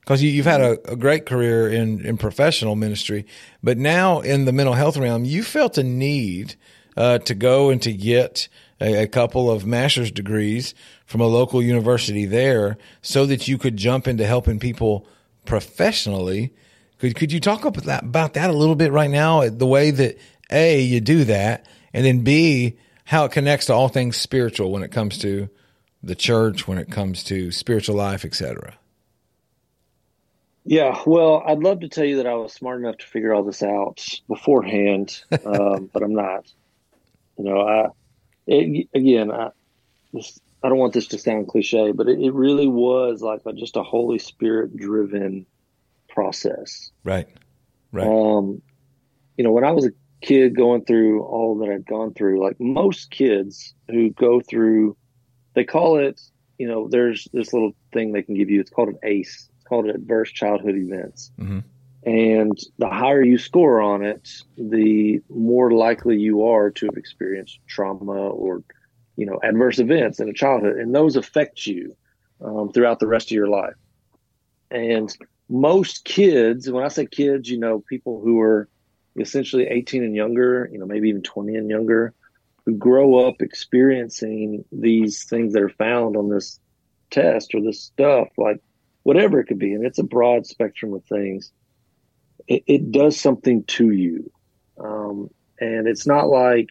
[0.00, 3.26] Because you, you've had a, a great career in, in professional ministry,
[3.62, 6.56] but now in the mental health realm, you felt a need
[6.96, 8.48] uh, to go and to get
[8.80, 10.74] a, a couple of master's degrees
[11.10, 15.04] from a local university there so that you could jump into helping people
[15.44, 16.54] professionally.
[17.00, 19.48] Could, could you talk about that, about that a little bit right now?
[19.48, 20.18] The way that
[20.52, 24.84] A, you do that, and then B, how it connects to all things spiritual when
[24.84, 25.48] it comes to
[26.00, 28.74] the church, when it comes to spiritual life, etc.
[30.64, 33.42] Yeah, well, I'd love to tell you that I was smart enough to figure all
[33.42, 36.46] this out beforehand, um, but I'm not.
[37.36, 37.88] You know, I
[38.46, 39.50] it, again, I
[40.12, 43.52] this, I don't want this to sound cliche, but it, it really was like a,
[43.52, 45.46] just a Holy Spirit driven
[46.08, 46.90] process.
[47.04, 47.28] Right.
[47.92, 48.06] Right.
[48.06, 48.62] Um,
[49.36, 52.60] you know, when I was a kid going through all that I'd gone through, like
[52.60, 54.96] most kids who go through,
[55.54, 56.20] they call it,
[56.58, 58.60] you know, there's this little thing they can give you.
[58.60, 59.48] It's called an ACE.
[59.56, 61.32] It's called Adverse Childhood Events.
[61.38, 61.60] Mm-hmm.
[62.04, 67.58] And the higher you score on it, the more likely you are to have experienced
[67.66, 68.62] trauma or,
[69.20, 70.78] you know, adverse events in a childhood.
[70.78, 71.94] And those affect you
[72.42, 73.74] um, throughout the rest of your life.
[74.70, 75.14] And
[75.50, 78.66] most kids, when I say kids, you know, people who are
[79.18, 82.14] essentially 18 and younger, you know, maybe even 20 and younger,
[82.64, 86.58] who grow up experiencing these things that are found on this
[87.10, 88.62] test or this stuff, like
[89.02, 89.74] whatever it could be.
[89.74, 91.52] And it's a broad spectrum of things.
[92.48, 94.32] It, it does something to you.
[94.82, 95.28] Um,
[95.60, 96.70] and it's not like,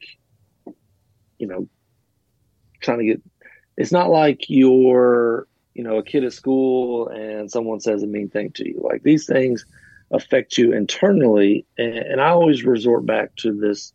[1.37, 1.67] you know,
[2.79, 3.21] trying to get,
[3.77, 8.29] it's not like you're you know a kid at school and someone says a mean
[8.29, 8.81] thing to you.
[8.83, 9.65] Like these things
[10.11, 13.93] affect you internally, and, and I always resort back to this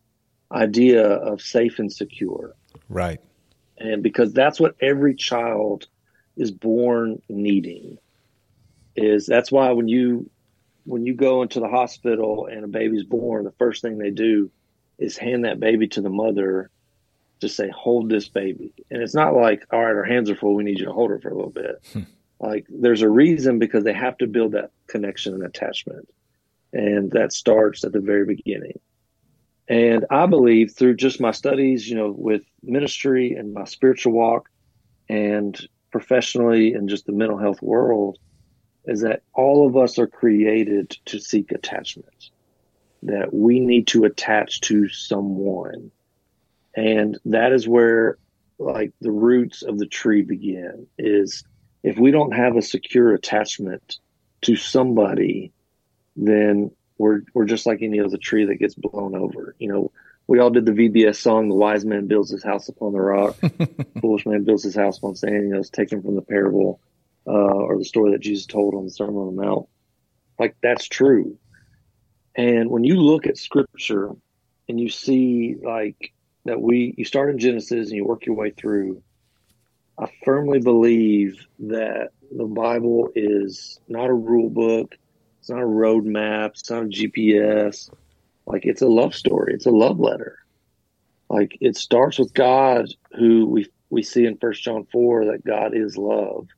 [0.53, 2.55] idea of safe and secure.
[2.89, 3.21] Right.
[3.79, 5.89] And because that's what every child
[6.37, 7.99] is born needing.
[8.97, 10.31] Is that's why when you
[10.85, 14.51] when you go into the hospital and a baby's born, the first thing they do
[14.99, 16.71] is hand that baby to the mother
[17.41, 18.73] to say, hold this baby.
[18.91, 21.11] And it's not like, all right, our hands are full, we need you to hold
[21.11, 21.85] her for a little bit.
[21.93, 22.03] Hmm.
[22.41, 26.09] like there's a reason because they have to build that connection and attachment.
[26.73, 28.81] And that starts at the very beginning.
[29.69, 34.51] And I believe through just my studies, you know, with ministry and my spiritual walk
[35.09, 35.59] and
[35.91, 38.19] professionally and just the mental health world,
[38.87, 42.31] is that all of us are created to seek attachment,
[43.03, 45.91] that we need to attach to someone.
[46.77, 48.19] And that is where
[48.59, 51.45] like the roots of the tree begin is
[51.83, 53.99] if we don't have a secure attachment
[54.43, 55.53] to somebody,
[56.17, 59.55] then we're we're just like any other tree that gets blown over.
[59.59, 59.93] You know,
[60.27, 63.37] we all did the VBS song, "The Wise Man Builds His House Upon the Rock,
[64.01, 66.81] Foolish Man Builds His House Upon Sand." You know, it's taken from the parable
[67.27, 69.69] uh, or the story that Jesus told on the Sermon on the Mount.
[70.39, 71.39] Like that's true.
[72.37, 74.11] And when you look at Scripture
[74.69, 76.13] and you see like
[76.45, 79.03] that, we you start in Genesis and you work your way through.
[79.99, 84.97] I firmly believe that the Bible is not a rule book.
[85.39, 86.51] It's not a roadmap.
[86.51, 87.91] It's not a GPS.
[88.47, 89.55] Like it's a love story.
[89.55, 90.39] It's a love letter.
[91.31, 95.75] Like it starts with God, who we we see in First John four that God
[95.75, 96.49] is love,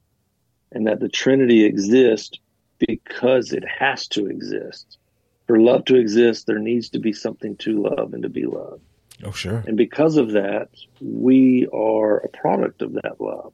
[0.73, 2.39] and that the Trinity exists
[2.79, 4.99] because it has to exist.
[5.47, 8.83] For love to exist, there needs to be something to love and to be loved.
[9.25, 9.65] Oh, sure.
[9.67, 10.69] And because of that,
[11.01, 13.53] we are a product of that love.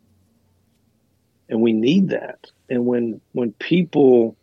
[1.48, 2.46] And we need that.
[2.68, 4.36] And when when people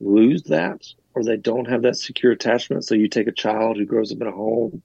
[0.00, 3.84] lose that or they don't have that secure attachment, so you take a child who
[3.84, 4.82] grows up in a home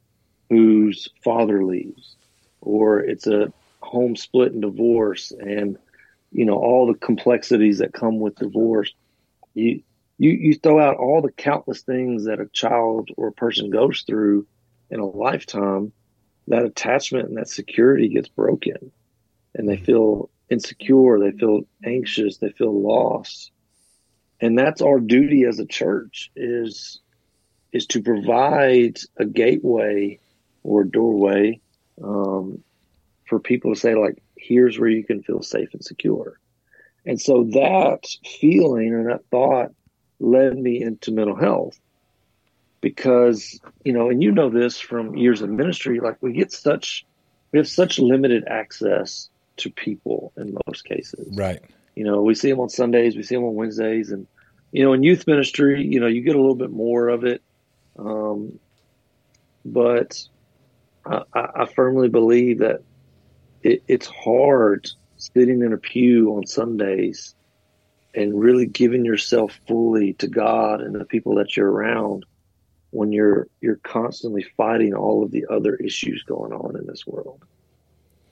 [0.49, 2.15] whose father leaves,
[2.61, 5.77] or it's a home split and divorce and
[6.31, 8.93] you know all the complexities that come with divorce.
[9.53, 9.81] You
[10.17, 14.03] you you throw out all the countless things that a child or a person goes
[14.05, 14.45] through
[14.89, 15.91] in a lifetime,
[16.47, 18.91] that attachment and that security gets broken
[19.55, 23.51] and they feel insecure, they feel anxious, they feel lost.
[24.41, 26.99] And that's our duty as a church is
[27.71, 30.19] is to provide a gateway
[30.61, 31.59] or a doorway
[32.03, 32.63] um,
[33.25, 36.39] for people to say like, here's where you can feel safe and secure.
[37.05, 38.05] And so that
[38.39, 39.71] feeling and that thought
[40.19, 41.79] led me into mental health
[42.83, 47.05] because you know and you know this from years of ministry like we get such
[47.53, 51.61] we have such limited access to people in most cases Right.
[51.95, 54.27] you know we see them on sundays we see them on wednesdays and
[54.73, 57.41] you know in youth ministry you know you get a little bit more of it
[57.97, 58.59] um,
[59.63, 60.19] but
[61.05, 62.81] I, I firmly believe that
[63.61, 67.33] it, it's hard sitting in a pew on sundays
[68.13, 72.25] and really giving yourself fully to god and the people that you're around
[72.93, 77.43] when you're you're constantly fighting all of the other issues going on in this world.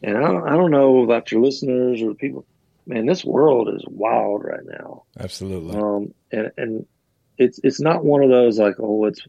[0.03, 2.45] And I don't, I don't know about your listeners or the people.
[2.85, 5.03] Man, this world is wild right now.
[5.19, 5.77] Absolutely.
[5.77, 6.85] Um, and and
[7.37, 9.21] it's it's not one of those like oh it's.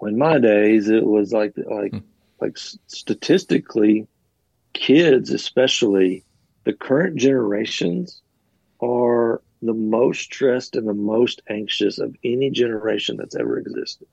[0.00, 1.92] In my days, it was like like
[2.40, 4.06] like statistically,
[4.72, 6.24] kids especially
[6.62, 8.22] the current generations
[8.80, 14.06] are the most stressed and the most anxious of any generation that's ever existed.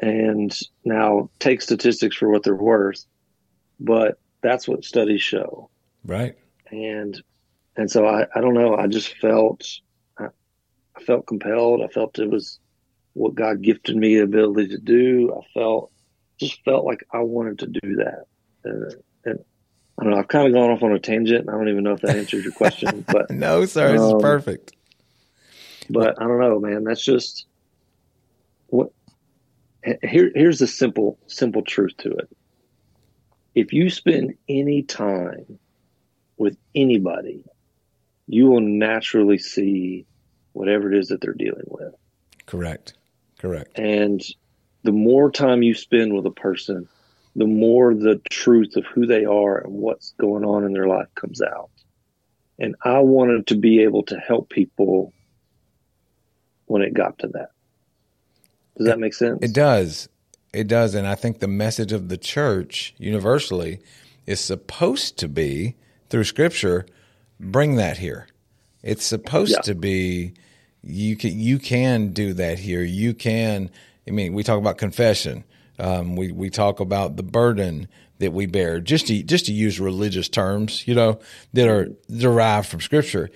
[0.00, 3.04] And now take statistics for what they're worth,
[3.80, 5.70] but that's what studies show.
[6.04, 6.36] Right.
[6.70, 7.20] And
[7.76, 9.66] and so I, I don't know, I just felt
[10.18, 10.26] I,
[10.96, 11.82] I felt compelled.
[11.82, 12.58] I felt it was
[13.14, 15.34] what God gifted me the ability to do.
[15.36, 15.90] I felt
[16.38, 18.24] just felt like I wanted to do that.
[18.64, 19.44] And, and
[19.98, 21.48] I don't know, I've kind of gone off on a tangent.
[21.48, 24.22] I don't even know if that answers your question, but no, sir, this um, is
[24.22, 24.72] perfect.
[25.90, 26.84] but I don't know, man.
[26.84, 27.46] That's just
[28.68, 28.92] what.
[30.02, 32.28] Here, here's the simple, simple truth to it.
[33.54, 35.58] If you spend any time
[36.36, 37.42] with anybody,
[38.26, 40.06] you will naturally see
[40.52, 41.94] whatever it is that they're dealing with.
[42.46, 42.94] Correct.
[43.38, 43.78] Correct.
[43.78, 44.22] And
[44.82, 46.88] the more time you spend with a person,
[47.36, 51.08] the more the truth of who they are and what's going on in their life
[51.14, 51.70] comes out.
[52.58, 55.12] And I wanted to be able to help people
[56.66, 57.50] when it got to that.
[58.78, 59.38] Does that make sense?
[59.42, 60.08] It does.
[60.52, 60.94] It does.
[60.94, 63.80] And I think the message of the church universally
[64.26, 65.76] is supposed to be
[66.08, 66.86] through Scripture,
[67.38, 68.28] bring that here.
[68.82, 69.60] It's supposed Yeah.
[69.62, 70.34] to be
[70.82, 72.82] you can you can do that here.
[72.82, 73.70] You can.
[74.06, 75.44] I mean, we talk about confession.
[75.78, 77.88] Um, we we talk about the burden
[78.20, 78.80] that we bear.
[78.80, 81.18] Just to just to use religious terms, you know,
[81.52, 83.28] that are derived from Scripture.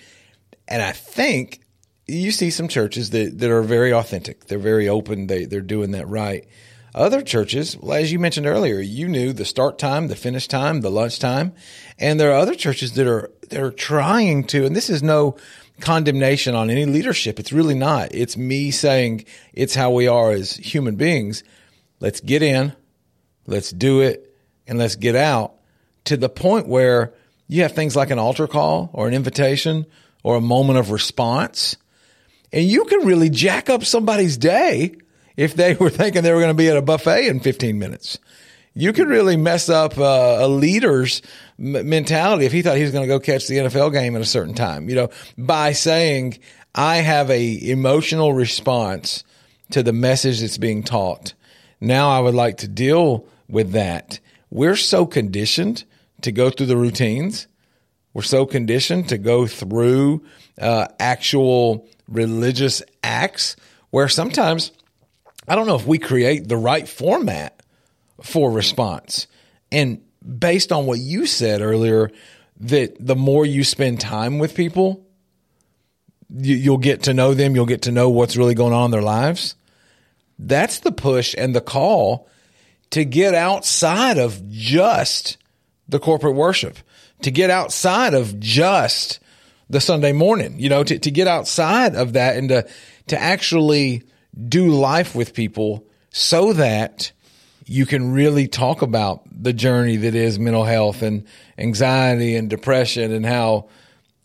[0.68, 1.60] And I think
[2.06, 4.46] you see some churches that, that are very authentic.
[4.46, 5.26] They're very open.
[5.26, 6.46] They they're doing that right.
[6.94, 10.82] Other churches, well, as you mentioned earlier, you knew the start time, the finish time,
[10.82, 11.54] the lunch time,
[11.98, 14.66] and there are other churches that are that are trying to.
[14.66, 15.36] And this is no
[15.80, 17.40] condemnation on any leadership.
[17.40, 18.14] It's really not.
[18.14, 21.44] It's me saying it's how we are as human beings.
[21.98, 22.74] Let's get in,
[23.46, 24.34] let's do it,
[24.66, 25.54] and let's get out
[26.04, 27.14] to the point where
[27.48, 29.86] you have things like an altar call or an invitation
[30.22, 31.76] or a moment of response.
[32.52, 34.94] And you can really jack up somebody's day
[35.36, 38.18] if they were thinking they were going to be at a buffet in 15 minutes.
[38.74, 41.20] You could really mess up uh, a leader's
[41.58, 44.22] m- mentality if he thought he was going to go catch the NFL game at
[44.22, 46.38] a certain time, you know, by saying,
[46.74, 49.24] I have a emotional response
[49.72, 51.34] to the message that's being taught.
[51.80, 54.20] Now I would like to deal with that.
[54.50, 55.84] We're so conditioned
[56.22, 57.46] to go through the routines.
[58.14, 60.24] We're so conditioned to go through
[60.58, 63.56] uh, actual religious acts
[63.90, 64.72] where sometimes
[65.48, 67.62] I don't know if we create the right format
[68.22, 69.26] for response.
[69.70, 72.10] And based on what you said earlier,
[72.60, 75.04] that the more you spend time with people,
[76.30, 78.90] you, you'll get to know them, you'll get to know what's really going on in
[78.92, 79.56] their lives.
[80.38, 82.28] That's the push and the call
[82.90, 85.38] to get outside of just
[85.88, 86.78] the corporate worship,
[87.22, 89.18] to get outside of just
[89.72, 92.68] the Sunday morning, you know, to, to get outside of that and to,
[93.06, 94.02] to actually
[94.48, 97.10] do life with people so that
[97.64, 101.24] you can really talk about the journey that is mental health and
[101.56, 103.68] anxiety and depression and how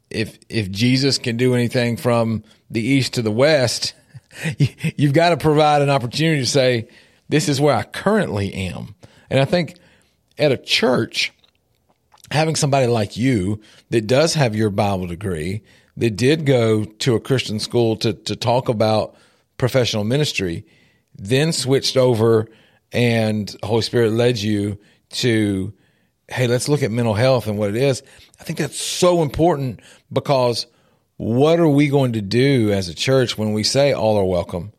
[0.10, 3.94] if if Jesus can do anything from the east to the west,
[4.58, 4.68] you-
[4.98, 6.90] you've got to provide an opportunity to say
[7.30, 8.96] this is where I currently am.
[9.30, 9.76] And I think
[10.38, 11.32] at a church
[12.32, 15.64] having somebody like you that does have your Bible degree,
[15.96, 19.16] that did go to a Christian school to, to talk about
[19.58, 20.66] professional ministry,
[21.16, 22.48] then switched over
[22.92, 24.78] and Holy Spirit led you
[25.10, 25.74] to,
[26.28, 28.04] hey, let's look at mental health and what it is.
[28.40, 30.68] I think that's so important because
[31.18, 34.72] what are we going to do as a church when we say all are welcome?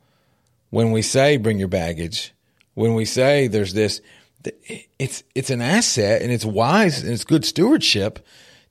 [0.71, 2.33] When we say bring your baggage?
[2.75, 4.01] When we say there's this,
[4.99, 8.25] it's it's an asset and it's wise and it's good stewardship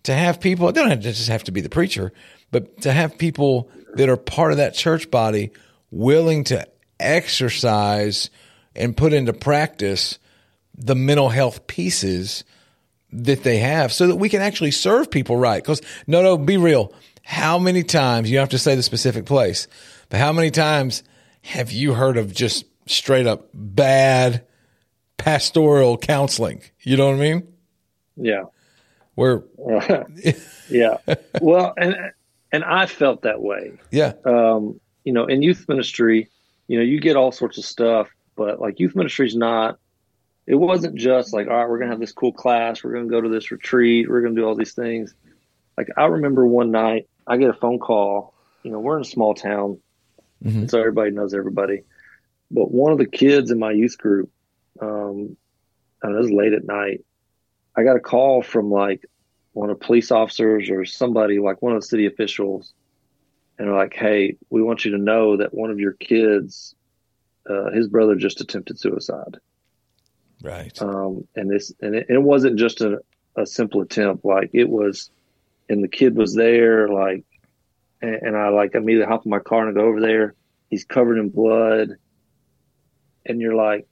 [0.04, 0.70] to have people.
[0.70, 2.14] It don't have to just have to be the preacher,
[2.52, 5.52] but to have people that are part of that church body
[5.92, 6.68] willing to
[7.00, 8.30] exercise
[8.76, 10.20] and put into practice
[10.76, 12.44] the mental health pieces
[13.12, 15.62] that they have so that we can actually serve people right.
[15.62, 16.94] Because no, no, be real.
[17.24, 19.68] How many times you have to say the specific place,
[20.10, 21.04] but how many times
[21.42, 24.46] have you heard of just straight up bad
[25.18, 26.62] pastoral counseling?
[26.82, 27.48] You know what I mean?
[28.16, 28.44] Yeah.
[29.16, 29.44] Where,
[30.70, 30.98] yeah.
[31.42, 31.96] Well, and
[32.52, 33.74] and I felt that way.
[33.92, 36.30] yeah, Um, you know, in youth ministry,
[36.68, 39.80] you know, you get all sorts of stuff, but like youth ministry is not.
[40.46, 43.20] It wasn't just like, all right, we're gonna have this cool class, we're gonna go
[43.20, 45.14] to this retreat, we're gonna do all these things.
[45.78, 48.34] Like I remember one night, I get a phone call.
[48.64, 49.80] You know, we're in a small town,
[50.44, 51.82] and so everybody knows everybody.
[52.52, 54.30] But one of the kids in my youth group,
[54.82, 55.38] um,
[56.02, 57.04] and it was late at night.
[57.76, 59.06] I got a call from like
[59.54, 62.74] one of the police officers or somebody, like one of the city officials,
[63.58, 66.76] and they're like, "Hey, we want you to know that one of your kids,
[67.50, 69.38] uh, his brother just attempted suicide."
[70.42, 70.80] Right.
[70.82, 73.00] Um, and this, and it, it wasn't just a,
[73.36, 74.26] a simple attempt.
[74.26, 75.10] Like it was,
[75.70, 76.88] and the kid was there.
[76.88, 77.26] Like,
[78.02, 80.36] and, and I like immediately hop in my car and go over there.
[80.70, 81.98] He's covered in blood,
[83.26, 83.88] and you're like,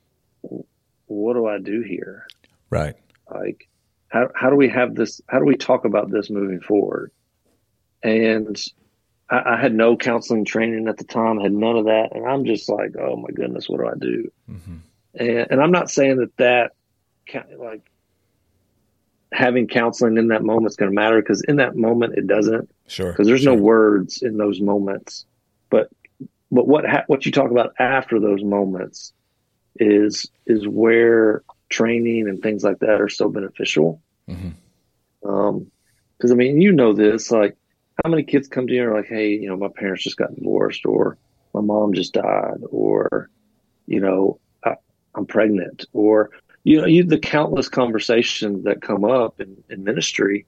[1.07, 2.27] "What do I do here?"
[2.69, 2.95] Right.
[3.33, 3.67] like
[4.09, 7.11] how how do we have this how do we talk about this moving forward
[8.03, 8.61] and
[9.29, 12.45] I, I had no counseling training at the time had none of that and i'm
[12.45, 14.75] just like oh my goodness what do i do mm-hmm.
[15.15, 16.71] and, and i'm not saying that that
[17.57, 17.89] like
[19.31, 22.69] having counseling in that moment is going to matter because in that moment it doesn't
[22.87, 23.11] Sure.
[23.11, 25.25] because there's no words in those moments
[25.69, 25.89] but
[26.51, 29.13] but what ha- what you talk about after those moments
[29.79, 34.01] is is where training and things like that are so beneficial
[35.25, 35.69] um
[36.17, 37.55] because i mean you know this like
[38.03, 40.17] how many kids come to you and are like hey you know my parents just
[40.17, 41.17] got divorced or
[41.53, 43.29] my mom just died or
[43.87, 44.75] you know I,
[45.15, 46.29] i'm pregnant or
[46.63, 50.45] you know you the countless conversations that come up in, in ministry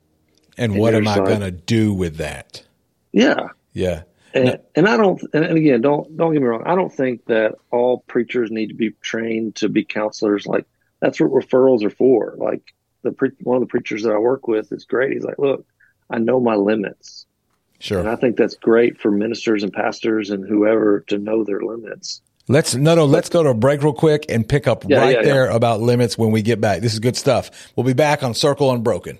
[0.57, 2.63] And And what am I like- going to do with that?
[3.11, 3.49] Yeah.
[3.73, 4.03] Yeah.
[4.37, 6.63] And, and I don't, and again, don't don't get me wrong.
[6.65, 10.45] I don't think that all preachers need to be trained to be counselors.
[10.47, 10.65] Like
[10.99, 12.35] that's what referrals are for.
[12.37, 12.73] Like
[13.03, 15.13] the pre- one of the preachers that I work with is great.
[15.13, 15.65] He's like, look,
[16.09, 17.25] I know my limits,
[17.79, 17.99] Sure.
[17.99, 22.21] and I think that's great for ministers and pastors and whoever to know their limits.
[22.49, 23.05] Let's no no.
[23.05, 25.81] Let's go to a break real quick and pick up Yeah, right yeah, there about
[25.81, 26.81] limits when we get back.
[26.81, 27.51] This is good stuff.
[27.75, 29.19] We'll be back on Circle Unbroken.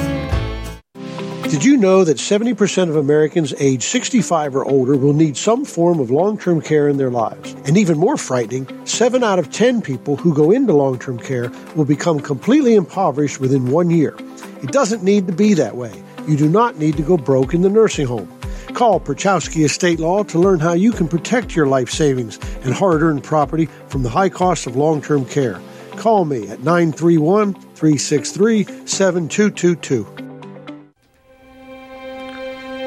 [1.51, 5.99] Did you know that 70% of Americans age 65 or older will need some form
[5.99, 7.53] of long term care in their lives?
[7.65, 11.51] And even more frightening, 7 out of 10 people who go into long term care
[11.75, 14.15] will become completely impoverished within one year.
[14.63, 15.91] It doesn't need to be that way.
[16.25, 18.31] You do not need to go broke in the nursing home.
[18.73, 23.01] Call Perchowski Estate Law to learn how you can protect your life savings and hard
[23.01, 25.59] earned property from the high cost of long term care.
[25.97, 30.30] Call me at 931 363 7222.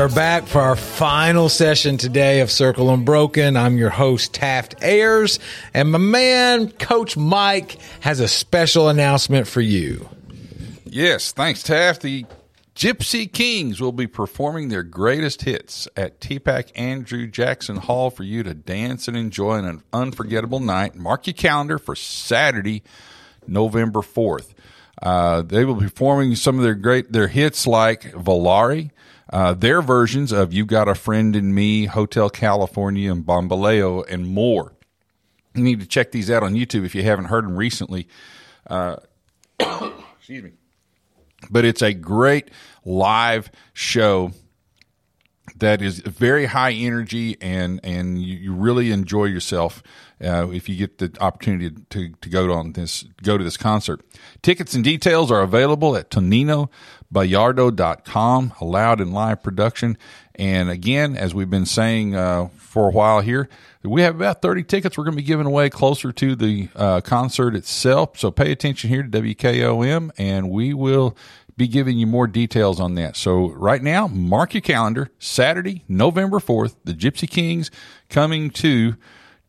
[0.00, 3.54] Are back for our final session today of Circle Unbroken.
[3.54, 5.38] I'm your host, Taft Ayers,
[5.74, 10.08] and my man, Coach Mike, has a special announcement for you.
[10.86, 12.00] Yes, thanks, Taft.
[12.00, 12.24] The
[12.74, 18.42] Gipsy Kings will be performing their greatest hits at TPAC Andrew Jackson Hall for you
[18.42, 20.94] to dance and enjoy an unforgettable night.
[20.94, 22.82] Mark your calendar for Saturday,
[23.46, 24.54] November 4th.
[25.02, 28.90] Uh, they will be performing some of their great their hits like Volare,
[29.32, 34.26] uh, their versions of "You Got a Friend in Me," Hotel California, and Bamboléo, and
[34.26, 34.74] more.
[35.54, 38.08] You need to check these out on YouTube if you haven't heard them recently.
[38.66, 38.96] Uh,
[40.18, 40.52] excuse me
[41.48, 42.50] but it's a great
[42.84, 44.32] live show
[45.56, 49.82] that is very high energy and and you, you really enjoy yourself
[50.22, 54.00] uh, if you get the opportunity to, to go on this go to this concert.
[54.42, 56.10] Tickets and details are available at
[57.12, 59.96] toninobayardo.com, allowed in live production.
[60.34, 63.48] And again, as we've been saying uh, for a while here,
[63.82, 67.00] we have about 30 tickets we're going to be giving away closer to the uh,
[67.00, 68.18] concert itself.
[68.18, 71.16] So pay attention here to WKOM and we will
[71.56, 73.16] be giving you more details on that.
[73.16, 75.10] So right now, mark your calendar.
[75.18, 77.70] Saturday, November 4th, the Gipsy Kings
[78.08, 78.96] coming to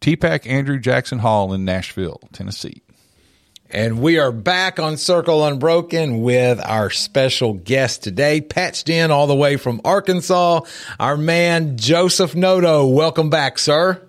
[0.01, 2.81] TPAC Andrew Jackson Hall in Nashville, Tennessee.
[3.73, 9.27] And we are back on Circle Unbroken with our special guest today, patched in all
[9.27, 10.61] the way from Arkansas,
[10.99, 12.85] our man Joseph Noto.
[12.87, 14.05] Welcome back, sir.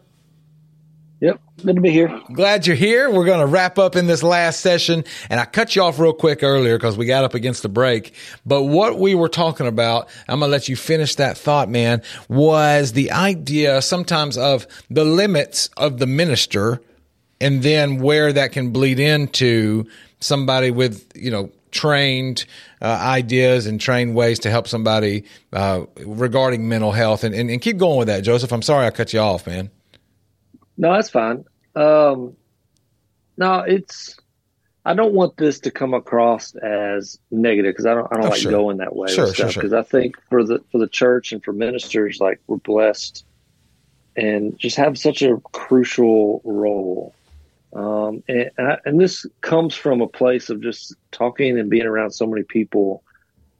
[1.20, 2.20] Yep, good to be here.
[2.32, 3.08] Glad you're here.
[3.08, 5.04] We're going to wrap up in this last session.
[5.30, 8.14] And I cut you off real quick earlier because we got up against the break.
[8.44, 12.02] But what we were talking about, I'm going to let you finish that thought, man,
[12.28, 16.82] was the idea sometimes of the limits of the minister
[17.42, 19.86] and then where that can bleed into
[20.20, 22.44] somebody with, you know, trained
[22.80, 27.24] uh, ideas and trained ways to help somebody uh, regarding mental health.
[27.24, 28.52] And, and, and keep going with that, Joseph.
[28.52, 29.70] I'm sorry I cut you off, man.
[30.76, 31.44] No, that's fine.
[31.74, 32.36] Um,
[33.36, 34.16] no, it's.
[34.84, 38.08] I don't want this to come across as negative because I don't.
[38.10, 38.50] I don't Oh, like sure.
[38.52, 39.62] going that way Sure, sure, stuff sure.
[39.62, 43.24] because I think for the for the church and for ministers, like we're blessed
[44.16, 47.14] and just have such a crucial role.
[47.72, 51.86] Um, and and, I, and this comes from a place of just talking and being
[51.86, 53.02] around so many people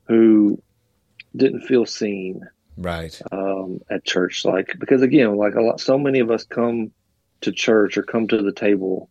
[0.05, 0.61] who
[1.35, 2.43] didn't feel seen
[2.77, 3.21] Right.
[3.31, 4.45] um, at church.
[4.45, 6.93] Like because again, like a lot, so many of us come
[7.43, 9.09] to church or come to the table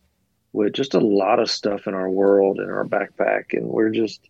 [0.53, 4.21] with just a lot of stuff in our world in our backpack, and we're just.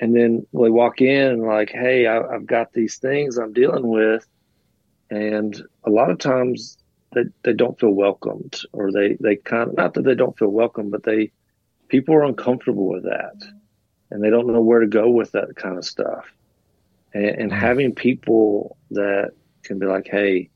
[0.00, 4.26] And then we walk in like, hey, I, I've got these things I'm dealing with,
[5.08, 6.76] and a lot of times
[7.14, 10.48] they they don't feel welcomed, or they they kind of not that they don't feel
[10.48, 11.32] welcome, but they
[11.88, 13.42] people are uncomfortable with that,
[14.10, 16.26] and they don't know where to go with that kind of stuff
[17.14, 17.60] and, and mm-hmm.
[17.60, 19.30] having people that
[19.62, 20.50] can be like, "Hey,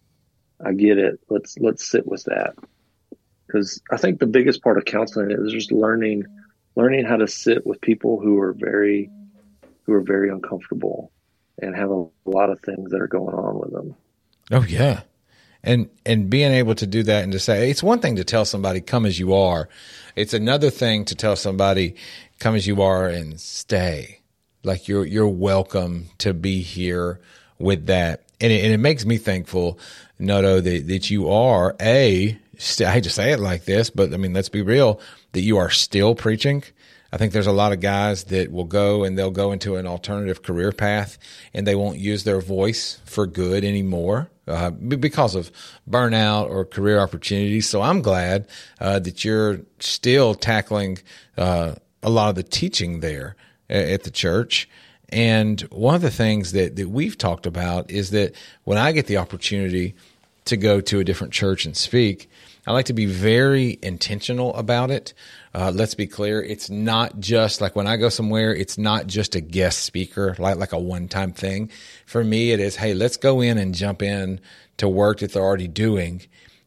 [0.65, 1.21] I get it.
[1.31, 2.55] Let's let's sit with that."
[3.47, 6.25] Because I think the biggest part of counseling is just learning
[6.77, 9.11] learning how to sit with people who are very
[9.85, 11.11] who are very uncomfortable
[11.61, 13.95] and have a lot of things that are going on with them.
[14.51, 15.01] Oh yeah.
[15.69, 18.47] And and being able to do that and to say it's one thing to tell
[18.47, 19.69] somebody come as you are.
[20.17, 21.95] It's another thing to tell somebody
[22.39, 24.21] come as you are and stay.
[24.65, 27.21] Like you're you're welcome to be here
[27.59, 28.23] with that.
[28.41, 29.79] And it, and it makes me thankful,
[30.19, 34.15] Noto, that, that you are a st- I hate to say it like this, but
[34.15, 35.01] I mean, let's be real,
[35.33, 36.65] that you are still preaching.
[37.13, 39.87] I think there's a lot of guys that will go and they'll go into an
[39.87, 41.19] alternative career path
[41.55, 44.31] and they won't use their voice for good anymore.
[44.49, 45.53] Uh, because of
[45.89, 47.69] burnout or career opportunities.
[47.69, 48.47] So I'm glad
[48.81, 50.99] uh, that you're still tackling
[51.37, 53.37] uh, a lot of the teaching there
[53.69, 54.67] at the church.
[55.11, 58.35] And one of the things that, that we've talked about is that
[58.65, 59.95] when I get the opportunity
[60.47, 62.31] to go to a different church and speak,
[62.67, 65.15] I like to be very intentional about it.
[65.55, 66.43] Uh, let's be clear.
[66.43, 70.57] It's not just like when I go somewhere, it's not just a guest speaker, like,
[70.57, 71.71] like a one time thing.
[72.07, 74.41] For me, it is, hey, let's go in and jump in
[74.77, 76.23] to work that they're already doing.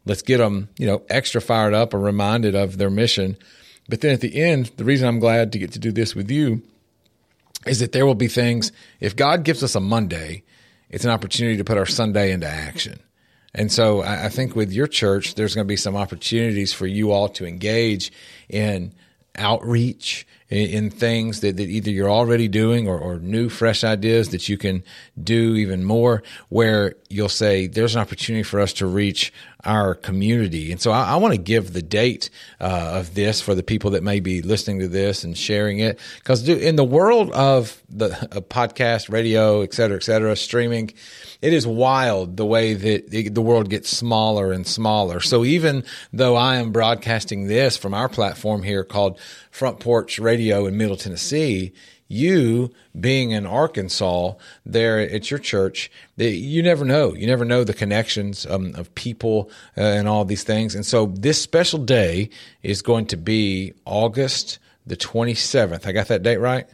[0.06, 3.38] Let's get them, you know, extra fired up or reminded of their mission.
[3.88, 6.32] But then at the end, the reason I'm glad to get to do this with
[6.32, 6.64] you
[7.68, 10.44] is that there will be things, if God gives us a Monday,
[10.90, 13.00] it's an opportunity to put our Sunday into action.
[13.54, 17.12] And so I, think with your church, there's going to be some opportunities for you
[17.12, 18.12] all to engage
[18.48, 18.94] in
[19.36, 24.30] outreach in, in things that, that either you're already doing or, or new, fresh ideas
[24.30, 24.84] that you can
[25.22, 29.34] do even more, where you'll say, there's an opportunity for us to reach
[29.64, 30.72] our community.
[30.72, 33.92] And so I, I want to give the date uh, of this for the people
[33.92, 36.00] that may be listening to this and sharing it.
[36.20, 38.10] Because in the world of the
[38.50, 40.94] podcast, radio, et cetera, et cetera, streaming,
[41.42, 45.20] it is wild the way that the world gets smaller and smaller.
[45.20, 45.84] So even
[46.14, 49.20] though I am broadcasting this from our platform here called
[49.52, 51.74] Front Porch Radio in Middle Tennessee,
[52.12, 54.34] you being in Arkansas
[54.66, 57.14] there at your church, you never know.
[57.14, 60.76] You never know the connections um, of people uh, and all these things.
[60.76, 62.30] And so this special day
[62.62, 65.86] is going to be August the 27th.
[65.86, 66.68] I got that date right?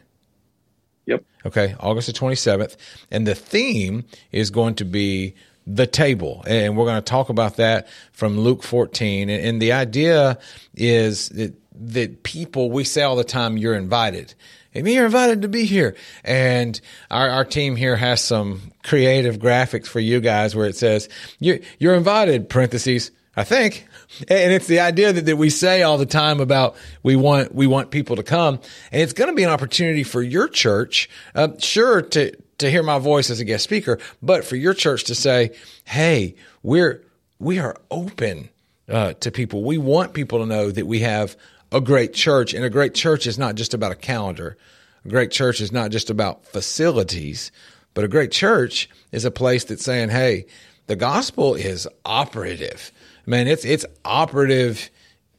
[1.06, 1.24] Yep.
[1.46, 2.76] Okay, August the 27th.
[3.10, 5.34] And the theme is going to be
[5.66, 6.42] the table.
[6.46, 9.30] And we're going to talk about that from Luke 14.
[9.30, 10.38] And the idea
[10.74, 14.34] is that, that people, we say all the time, you're invited.
[14.74, 15.96] And you're invited to be here.
[16.24, 21.08] And our, our team here has some creative graphics for you guys where it says,
[21.38, 23.86] you're, you're invited, parentheses, I think.
[24.28, 27.66] And it's the idea that, that we say all the time about we want, we
[27.66, 28.60] want people to come.
[28.92, 32.82] And it's going to be an opportunity for your church, uh, sure, to, to hear
[32.82, 35.50] my voice as a guest speaker, but for your church to say,
[35.84, 37.04] Hey, we're,
[37.38, 38.48] we are open,
[38.88, 39.62] uh, to people.
[39.62, 41.36] We want people to know that we have
[41.72, 44.56] a great church and a great church is not just about a calendar.
[45.04, 47.52] A great church is not just about facilities,
[47.94, 50.46] but a great church is a place that's saying, Hey,
[50.86, 52.92] the gospel is operative
[53.28, 54.90] man, it's it's operative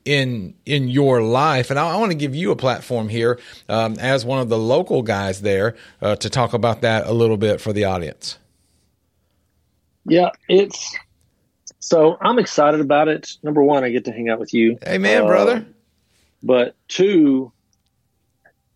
[0.06, 1.70] in in your life.
[1.70, 4.58] And I, I want to give you a platform here um, as one of the
[4.58, 8.38] local guys there uh, to talk about that a little bit for the audience.
[10.06, 10.96] Yeah, it's
[11.80, 13.38] so I'm excited about it.
[13.44, 14.78] Number one, I get to hang out with you.
[14.86, 15.66] Hey, man, uh, brother.
[16.42, 17.52] But two,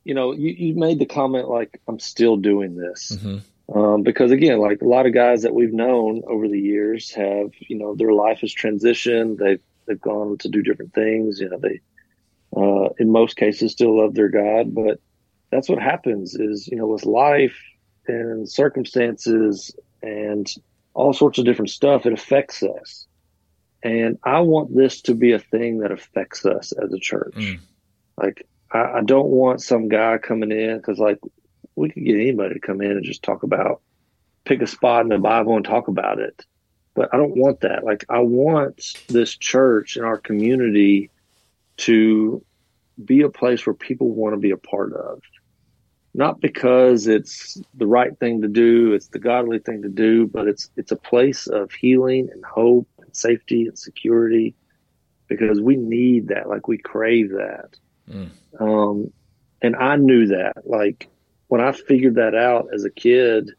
[0.03, 3.13] you know, you, you made the comment like I'm still doing this.
[3.15, 3.77] Mm-hmm.
[3.77, 7.51] Um, because again, like a lot of guys that we've known over the years have,
[7.59, 9.37] you know, their life has transitioned.
[9.37, 11.39] They've they've gone to do different things.
[11.39, 11.79] You know, they
[12.55, 14.99] uh, in most cases still love their God, but
[15.49, 16.35] that's what happens.
[16.35, 17.57] Is you know, with life
[18.07, 20.51] and circumstances and
[20.93, 23.07] all sorts of different stuff, it affects us.
[23.83, 27.35] And I want this to be a thing that affects us as a church.
[27.35, 27.59] Mm.
[28.17, 31.19] Like, I, I don't want some guy coming in because, like,
[31.75, 33.81] we could get anybody to come in and just talk about
[34.45, 36.45] pick a spot in the Bible and talk about it.
[36.95, 37.83] But I don't want that.
[37.83, 41.09] Like I want this church and our community
[41.77, 42.43] to
[43.03, 45.21] be a place where people want to be a part of.
[46.13, 50.47] Not because it's the right thing to do, it's the godly thing to do, but
[50.47, 54.55] it's it's a place of healing and hope and safety and security
[55.27, 57.77] because we need that, like we crave that.
[58.09, 58.29] Mm.
[58.59, 59.13] Um,
[59.61, 60.67] and I knew that.
[60.67, 61.09] Like
[61.47, 63.51] when I figured that out as a kid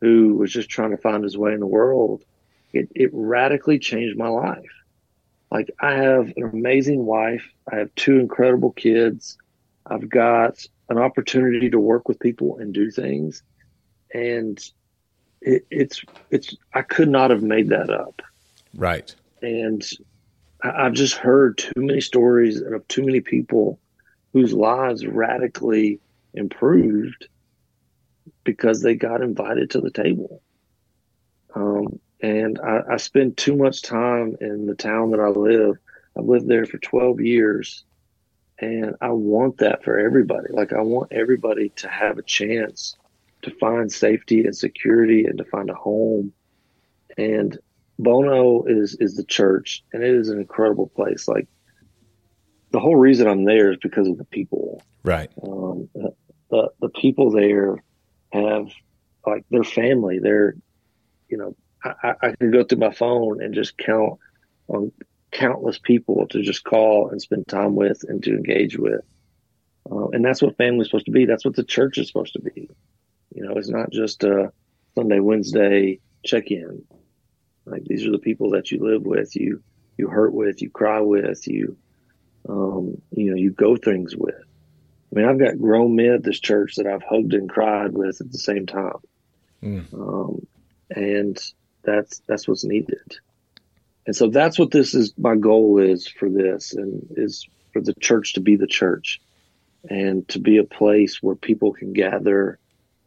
[0.00, 2.24] who was just trying to find his way in the world,
[2.72, 4.70] it, it radically changed my life.
[5.50, 7.48] Like I have an amazing wife.
[7.70, 9.38] I have two incredible kids.
[9.86, 13.42] I've got an opportunity to work with people and do things.
[14.12, 14.58] And
[15.40, 18.22] it, it's, it's, I could not have made that up.
[18.74, 19.14] Right.
[19.42, 19.82] And
[20.62, 23.78] I've just heard too many stories of too many people
[24.32, 26.00] whose lives radically
[26.32, 27.28] improved
[28.42, 30.42] because they got invited to the table.
[31.54, 35.76] Um, and I, I spend too much time in the town that I live.
[36.16, 37.84] I've lived there for 12 years
[38.58, 40.48] and I want that for everybody.
[40.50, 42.96] Like I want everybody to have a chance
[43.42, 46.32] to find safety and security and to find a home.
[47.18, 47.58] And
[47.98, 51.28] Bono is is the church, and it is an incredible place.
[51.28, 51.48] Like
[52.70, 54.82] the whole reason I'm there is because of the people.
[55.04, 55.30] Right.
[55.42, 55.88] Um,
[56.50, 57.82] the the people there
[58.32, 58.68] have
[59.26, 60.18] like their family.
[60.18, 60.54] They're
[61.28, 64.18] you know I, I could go through my phone and just count
[64.68, 64.92] on
[65.30, 69.02] countless people to just call and spend time with and to engage with.
[69.90, 71.26] Uh, and that's what family's supposed to be.
[71.26, 72.70] That's what the church is supposed to be.
[73.34, 74.52] You know, it's not just a
[74.94, 76.84] Sunday, Wednesday check in.
[77.66, 79.62] Like these are the people that you live with, you
[79.96, 81.76] you hurt with, you cry with, you
[82.48, 84.34] um, you know, you go things with.
[84.34, 88.20] I mean, I've got grown men at this church that I've hugged and cried with
[88.20, 88.98] at the same time,
[89.62, 89.94] Mm.
[89.94, 90.46] um,
[90.90, 91.38] and
[91.82, 93.16] that's that's what's needed.
[94.06, 95.14] And so that's what this is.
[95.16, 99.22] My goal is for this, and is for the church to be the church,
[99.88, 102.58] and to be a place where people can gather,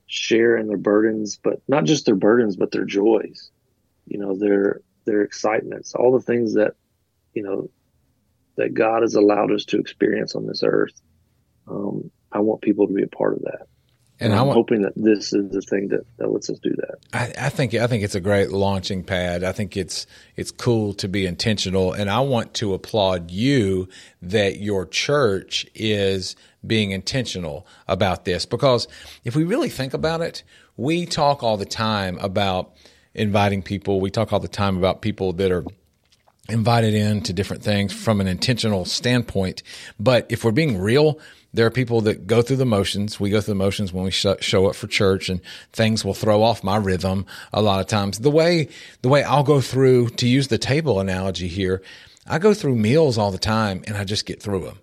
[0.07, 3.51] share in their burdens, but not just their burdens, but their joys.
[4.07, 6.73] You know, their their excitements, all the things that
[7.33, 7.69] you know
[8.57, 10.99] that God has allowed us to experience on this earth.
[11.67, 13.67] Um, I want people to be a part of that.
[14.19, 16.73] And And I'm want- hoping that this is the thing that, that lets us do
[16.77, 16.95] that.
[17.13, 19.43] I, I think I think it's a great launching pad.
[19.43, 23.87] I think it's it's cool to be intentional, and I want to applaud you
[24.23, 26.35] that your church is
[26.65, 28.87] being intentional about this because
[29.23, 30.43] if we really think about it,
[30.75, 32.75] we talk all the time about
[33.17, 33.99] inviting people.
[33.99, 35.65] We talk all the time about people that are
[36.49, 39.63] invited in to different things from an intentional standpoint.
[39.99, 41.19] But if we're being real,
[41.53, 43.19] there are people that go through the motions.
[43.19, 45.41] We go through the motions when we sh- show up for church and
[45.73, 48.19] things will throw off my rhythm a lot of times.
[48.19, 48.69] The way,
[49.01, 51.81] the way I'll go through, to use the table analogy here,
[52.27, 54.79] I go through meals all the time and I just get through them.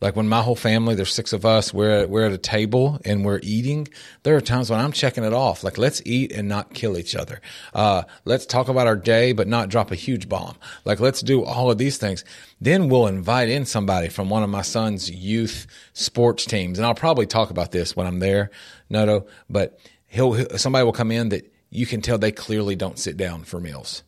[0.00, 3.24] Like when my whole family, there's six of us, we're, we're at a table and
[3.24, 3.88] we're eating.
[4.22, 5.64] There are times when I'm checking it off.
[5.64, 7.40] Like let's eat and not kill each other.
[7.72, 10.56] Uh, let's talk about our day, but not drop a huge bomb.
[10.84, 12.24] Like let's do all of these things.
[12.60, 16.78] Then we'll invite in somebody from one of my son's youth sports teams.
[16.78, 18.50] And I'll probably talk about this when I'm there,
[18.90, 23.16] Noto, but he'll, somebody will come in that you can tell they clearly don't sit
[23.16, 24.02] down for meals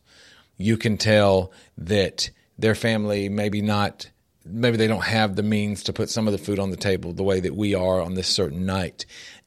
[0.59, 2.29] you can tell that
[2.59, 4.11] their family maybe not
[4.45, 7.13] maybe they don't have the means to put some of the food on the table
[7.13, 9.05] the way that we are on this certain night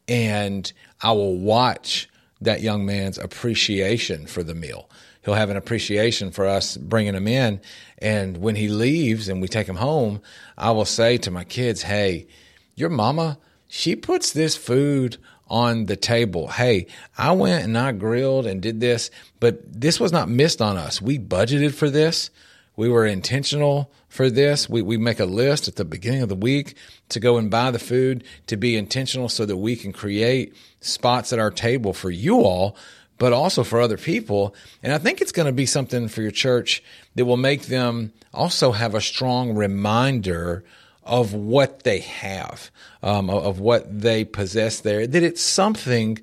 [0.09, 0.72] and
[1.03, 2.09] i will watch
[2.40, 4.88] that young man's appreciation for the meal
[5.24, 7.61] he'll have an appreciation for us bringing him in
[7.99, 10.20] and when he leaves and we take him home
[10.59, 12.26] i will say to my kids hey
[12.74, 13.38] your mama
[13.68, 15.16] she puts this food
[15.53, 16.49] on the table.
[16.49, 16.86] Hey,
[17.16, 21.01] I went and I grilled and did this, but this was not missed on us.
[21.01, 22.30] We budgeted for this.
[22.74, 24.68] We were intentional for this.
[24.68, 26.76] We, we make a list at the beginning of the week
[27.08, 31.32] to go and buy the food, to be intentional so that we can create spots
[31.32, 32.76] at our table for you all,
[33.16, 34.54] but also for other people.
[34.82, 36.82] And I think it's going to be something for your church
[37.14, 40.62] that will make them also have a strong reminder
[41.04, 42.70] of what they have,
[43.02, 46.18] um, of, what they possess there, that it's something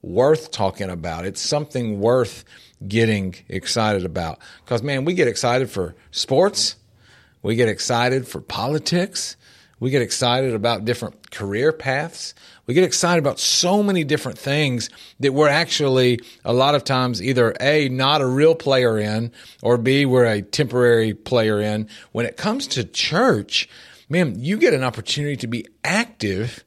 [0.00, 1.26] worth talking about.
[1.26, 2.44] It's something worth
[2.86, 4.38] getting excited about.
[4.64, 6.76] Because, man, we get excited for sports,
[7.42, 9.36] we get excited for politics,
[9.82, 12.34] we get excited about different career paths.
[12.66, 14.88] We get excited about so many different things
[15.18, 19.76] that we're actually a lot of times either A, not a real player in, or
[19.78, 21.88] B, we're a temporary player in.
[22.12, 23.68] When it comes to church,
[24.08, 26.62] man, you get an opportunity to be active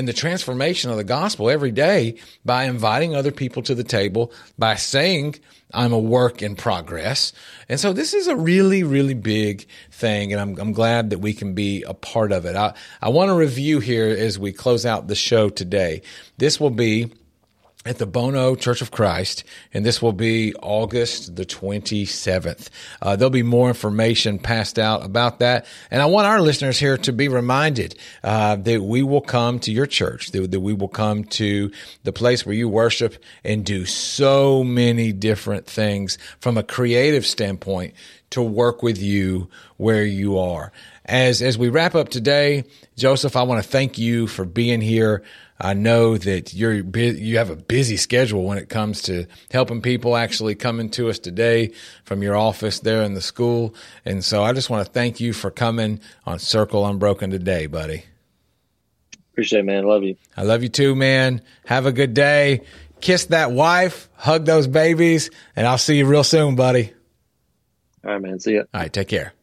[0.00, 4.32] in the transformation of the gospel every day by inviting other people to the table,
[4.58, 5.34] by saying,
[5.74, 7.34] I'm a work in progress.
[7.68, 10.32] And so this is a really, really big thing.
[10.32, 12.56] And I'm, I'm glad that we can be a part of it.
[12.56, 12.72] I,
[13.02, 16.00] I want to review here as we close out the show today.
[16.38, 17.12] This will be
[17.86, 22.68] at the Bono Church of Christ, and this will be August the 27th.
[23.00, 25.64] Uh, there'll be more information passed out about that.
[25.90, 29.72] And I want our listeners here to be reminded uh, that we will come to
[29.72, 31.70] your church, that, that we will come to
[32.04, 33.14] the place where you worship
[33.44, 37.94] and do so many different things from a creative standpoint
[38.28, 40.70] to work with you where you are.
[41.06, 42.64] As, as we wrap up today,
[42.96, 45.24] Joseph, I want to thank you for being here.
[45.60, 50.16] I know that you're you have a busy schedule when it comes to helping people
[50.16, 51.72] actually coming to us today
[52.04, 53.74] from your office there in the school.
[54.06, 58.04] And so I just want to thank you for coming on Circle Unbroken today, buddy.
[59.32, 59.84] Appreciate it, man.
[59.84, 60.16] Love you.
[60.36, 61.42] I love you too, man.
[61.66, 62.62] Have a good day.
[63.02, 66.92] Kiss that wife, hug those babies, and I'll see you real soon, buddy.
[68.04, 68.40] All right, man.
[68.40, 68.62] See ya.
[68.72, 69.34] All right, take care.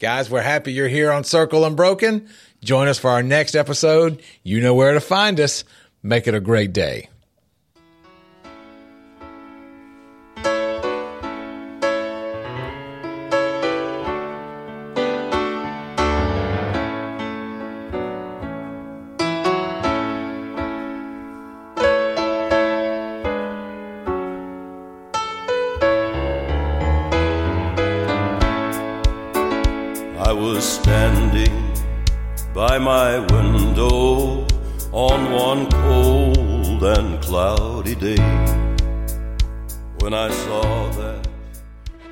[0.00, 2.28] Guys, we're happy you're here on Circle Unbroken.
[2.62, 4.22] Join us for our next episode.
[4.42, 5.64] You know where to find us.
[6.02, 7.08] Make it a great day.